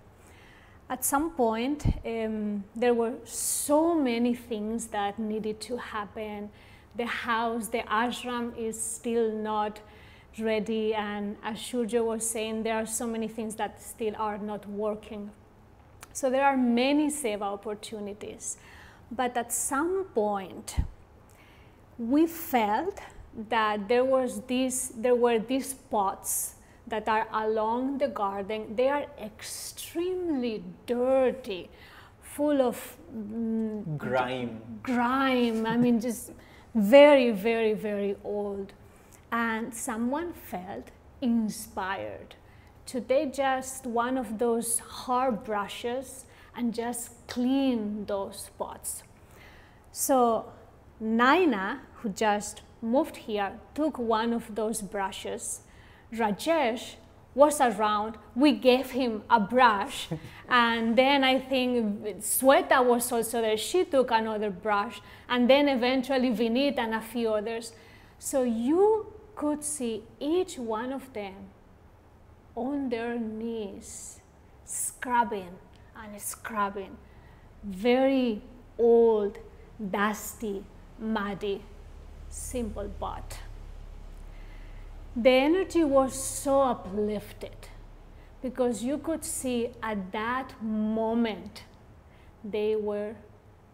At 0.89 1.05
some 1.05 1.31
point, 1.31 1.85
um, 2.03 2.63
there 2.75 2.95
were 2.95 3.13
so 3.23 3.93
many 3.93 4.33
things 4.33 4.87
that 4.87 5.19
needed 5.19 5.61
to 5.61 5.77
happen. 5.77 6.49
The 6.95 7.05
house, 7.05 7.67
the 7.67 7.79
ashram 7.79 8.57
is 8.57 8.81
still 8.81 9.31
not 9.31 9.79
ready, 10.39 10.95
and 10.95 11.37
as 11.43 11.57
Shurjo 11.57 12.05
was 12.05 12.27
saying, 12.27 12.63
there 12.63 12.75
are 12.75 12.87
so 12.87 13.05
many 13.05 13.27
things 13.27 13.55
that 13.55 13.81
still 13.81 14.15
are 14.17 14.39
not 14.39 14.67
working. 14.67 15.29
So 16.11 16.29
there 16.31 16.43
are 16.43 16.57
many 16.57 17.07
seva 17.07 17.43
opportunities. 17.43 18.57
But 19.11 19.37
at 19.37 19.53
some 19.53 20.05
point, 20.15 20.77
we 21.99 22.25
felt 22.25 22.99
that 23.49 23.87
there 23.87 24.05
was 24.05 24.41
this, 24.41 24.91
there 24.95 25.15
were 25.15 25.37
these 25.37 25.69
spots 25.69 26.55
that 26.89 27.07
are 27.07 27.27
along 27.31 27.99
the 27.99 28.07
garden. 28.07 28.75
They 28.75 28.89
are 28.89 29.05
extremely 29.21 30.63
dirty, 30.85 31.69
full 32.21 32.61
of 32.61 32.97
mm, 33.15 33.97
grime. 33.97 34.61
Grime. 34.83 35.65
I 35.65 35.77
mean, 35.77 35.99
just 35.99 36.31
very, 36.75 37.31
very, 37.31 37.73
very 37.73 38.15
old. 38.23 38.73
And 39.31 39.73
someone 39.73 40.33
felt 40.33 40.89
inspired 41.21 42.35
to 42.87 43.01
take 43.01 43.33
just 43.33 43.85
one 43.85 44.17
of 44.17 44.39
those 44.39 44.79
hard 44.79 45.43
brushes 45.43 46.25
and 46.55 46.73
just 46.73 47.11
clean 47.27 48.05
those 48.05 48.45
spots. 48.45 49.03
So 49.91 50.51
Naina, 51.01 51.79
who 51.95 52.09
just 52.09 52.61
moved 52.81 53.15
here, 53.15 53.59
took 53.75 53.97
one 53.99 54.33
of 54.33 54.55
those 54.55 54.81
brushes. 54.81 55.61
Rajesh 56.14 56.95
was 57.36 57.62
around, 57.62 58.18
we 58.36 58.53
gave 58.53 58.91
him 58.91 59.24
a 59.30 59.39
brush. 59.39 60.10
and 60.49 60.97
then 60.97 61.24
I 61.24 61.39
think 61.39 62.03
Sweta 62.22 62.84
was 62.84 63.12
also 63.12 63.41
there. 63.41 63.57
She 63.57 63.86
took 63.86 64.12
another 64.12 64.49
brush. 64.49 65.01
And 65.28 65.49
then 65.49 65.70
eventually 65.70 66.32
Vinit 66.32 66.78
and 66.78 66.95
a 66.95 67.01
few 67.01 67.30
others. 67.30 67.72
So 68.18 68.43
you 68.43 69.14
could 69.36 69.64
see 69.64 70.03
each 70.20 70.57
one 70.57 70.91
of 70.91 71.14
them 71.14 71.36
on 72.55 72.89
their 72.89 73.18
knees, 73.18 74.20
scrubbing 74.66 75.55
and 75.95 76.22
scrubbing. 76.22 76.97
Very 77.64 78.41
old, 78.78 79.38
dusty, 79.91 80.66
muddy, 80.99 81.64
simple 82.30 82.89
but. 82.99 83.39
The 85.22 85.32
energy 85.32 85.84
was 85.84 86.13
so 86.13 86.61
uplifted 86.61 87.67
because 88.41 88.82
you 88.82 88.97
could 88.99 89.26
see 89.26 89.72
at 89.84 90.13
that 90.13 90.53
moment 90.63 91.63
they 92.41 92.78
were 92.78 93.15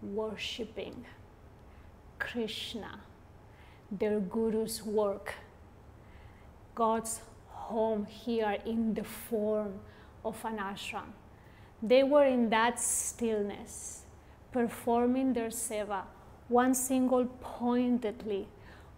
worshipping 0.02 1.06
Krishna, 2.18 3.00
their 3.91 4.20
guru's 4.20 4.82
work, 4.82 5.36
God's 6.74 7.22
home 7.50 8.08
here 8.08 8.58
in 8.66 8.96
the 8.96 9.04
form 9.04 9.74
of 10.24 10.43
an 10.46 10.58
ashram. 10.58 11.14
They 11.84 12.02
were 12.02 12.26
in 12.26 12.50
that 12.50 12.80
stillness, 12.80 14.06
performing 14.52 15.34
their 15.34 15.50
seva 15.50 16.06
one 16.48 16.74
single 16.74 17.26
pointedly 17.39 18.48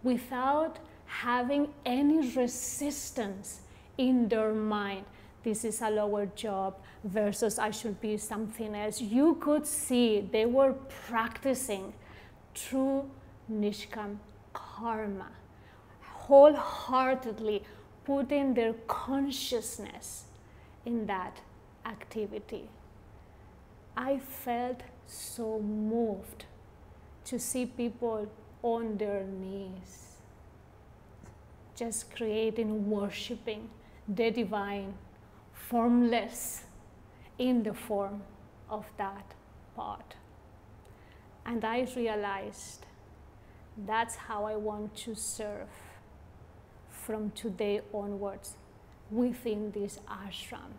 without 0.02 0.78
having 1.08 1.68
any 1.84 2.28
resistance 2.36 3.60
in 3.96 4.28
their 4.28 4.52
mind. 4.52 5.04
This 5.42 5.64
is 5.64 5.82
a 5.82 5.90
lower 5.90 6.26
job 6.26 6.76
versus 7.02 7.58
I 7.58 7.70
should 7.70 8.00
be 8.00 8.16
something 8.18 8.74
else. 8.74 9.00
You 9.00 9.36
could 9.40 9.66
see 9.66 10.20
they 10.20 10.46
were 10.46 10.74
practicing 11.08 11.92
true 12.54 13.10
Nishkam 13.50 14.18
karma, 14.52 15.30
wholeheartedly 16.02 17.62
putting 18.04 18.54
their 18.54 18.74
consciousness 18.86 20.24
in 20.84 21.06
that 21.06 21.40
activity. 21.86 22.68
I 23.96 24.18
felt 24.18 24.82
so 25.06 25.60
moved 25.60 26.44
to 27.24 27.38
see 27.38 27.66
people 27.66 28.30
on 28.62 28.96
their 28.96 29.24
knees, 29.24 30.07
just 31.78 32.14
creating, 32.14 32.90
worshiping 32.90 33.68
the 34.08 34.30
divine, 34.30 34.94
formless 35.52 36.64
in 37.38 37.62
the 37.62 37.74
form 37.74 38.22
of 38.68 38.84
that 38.96 39.34
pot. 39.76 40.14
And 41.46 41.64
I 41.64 41.86
realized 41.96 42.86
that's 43.86 44.16
how 44.16 44.44
I 44.44 44.56
want 44.56 44.96
to 44.96 45.14
serve 45.14 45.68
from 46.90 47.30
today 47.30 47.80
onwards 47.94 48.56
within 49.10 49.70
this 49.70 50.00
ashram, 50.08 50.72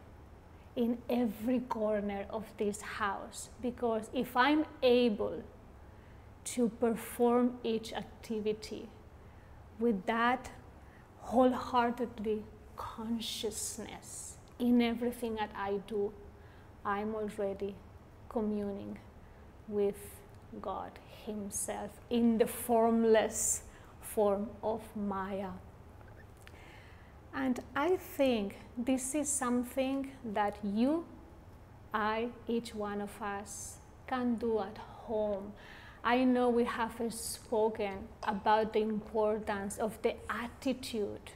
in 0.76 0.98
every 1.10 1.60
corner 1.60 2.26
of 2.30 2.46
this 2.58 2.82
house. 2.82 3.50
Because 3.62 4.10
if 4.14 4.36
I'm 4.36 4.66
able 4.84 5.44
to 6.44 6.70
perform 6.70 7.58
each 7.64 7.94
activity 7.94 8.90
with 9.80 10.06
that 10.06 10.52
wholeheartedly 11.30 12.44
consciousness 12.76 14.38
in 14.58 14.82
everything 14.82 15.36
that 15.36 15.52
I 15.56 15.80
do, 15.88 16.12
I'm 16.84 17.14
already 17.14 17.76
communing 18.30 18.98
with 19.68 20.02
God 20.60 20.92
Himself 21.26 21.92
in 22.10 22.40
the 22.40 22.48
formless 22.48 23.62
form 24.02 24.50
of 24.64 24.82
Maya. 24.96 25.52
And 27.34 27.60
I 27.76 27.98
think 27.98 28.58
this 28.76 29.14
is 29.14 29.30
something 29.30 30.12
that 30.34 30.58
you, 30.64 31.06
I, 31.94 32.30
each 32.48 32.74
one 32.74 33.02
of 33.02 33.22
us 33.22 33.78
can 34.08 34.36
do 34.36 34.60
at 34.62 34.78
home. 34.78 35.54
I 36.04 36.24
know 36.24 36.50
we 36.50 36.64
have 36.64 37.02
spoken 37.10 38.08
about 38.24 38.74
the 38.74 38.80
importance 38.80 39.78
of 39.78 40.02
the 40.02 40.16
attitude 40.30 41.32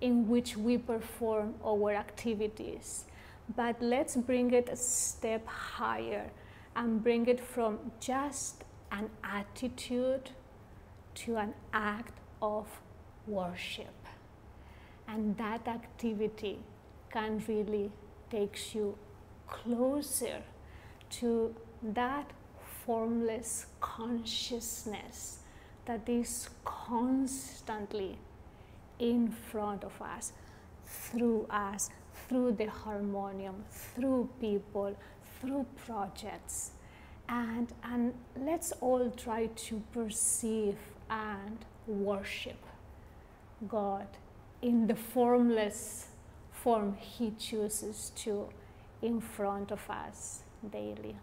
in 0.00 0.28
which 0.28 0.56
we 0.56 0.78
perform 0.78 1.54
our 1.64 1.92
activities, 1.92 3.04
but 3.54 3.80
let's 3.80 4.16
bring 4.16 4.52
it 4.52 4.68
a 4.70 4.76
step 4.76 5.46
higher 5.46 6.30
and 6.74 7.02
bring 7.02 7.26
it 7.26 7.38
from 7.38 7.78
just 8.00 8.64
an 8.90 9.10
attitude 9.22 10.30
to 11.14 11.36
an 11.36 11.54
act 11.72 12.18
of 12.40 12.66
worship. 13.26 13.94
And 15.06 15.36
that 15.36 15.68
activity 15.68 16.58
can 17.10 17.42
really 17.46 17.90
takes 18.30 18.74
you 18.74 18.96
closer 19.46 20.42
to 21.10 21.54
that 21.82 22.30
formless 22.86 23.66
consciousness 23.80 25.38
that 25.84 26.08
is 26.08 26.48
constantly 26.64 28.18
in 28.98 29.28
front 29.28 29.84
of 29.84 30.00
us, 30.00 30.32
through 30.86 31.46
us, 31.50 31.90
through 32.28 32.52
the 32.52 32.66
harmonium, 32.66 33.64
through 33.70 34.28
people, 34.40 34.96
through 35.40 35.66
projects. 35.86 36.70
And, 37.28 37.72
and 37.82 38.14
let's 38.36 38.72
all 38.80 39.10
try 39.10 39.46
to 39.46 39.82
perceive 39.92 40.76
and 41.10 41.58
worship 41.86 42.58
God 43.68 44.06
in 44.60 44.86
the 44.86 44.96
formless 44.96 46.06
form 46.52 46.96
He 46.96 47.32
chooses 47.38 48.12
to 48.16 48.48
in 49.02 49.20
front 49.20 49.72
of 49.72 49.90
us 49.90 50.40
daily. 50.70 51.16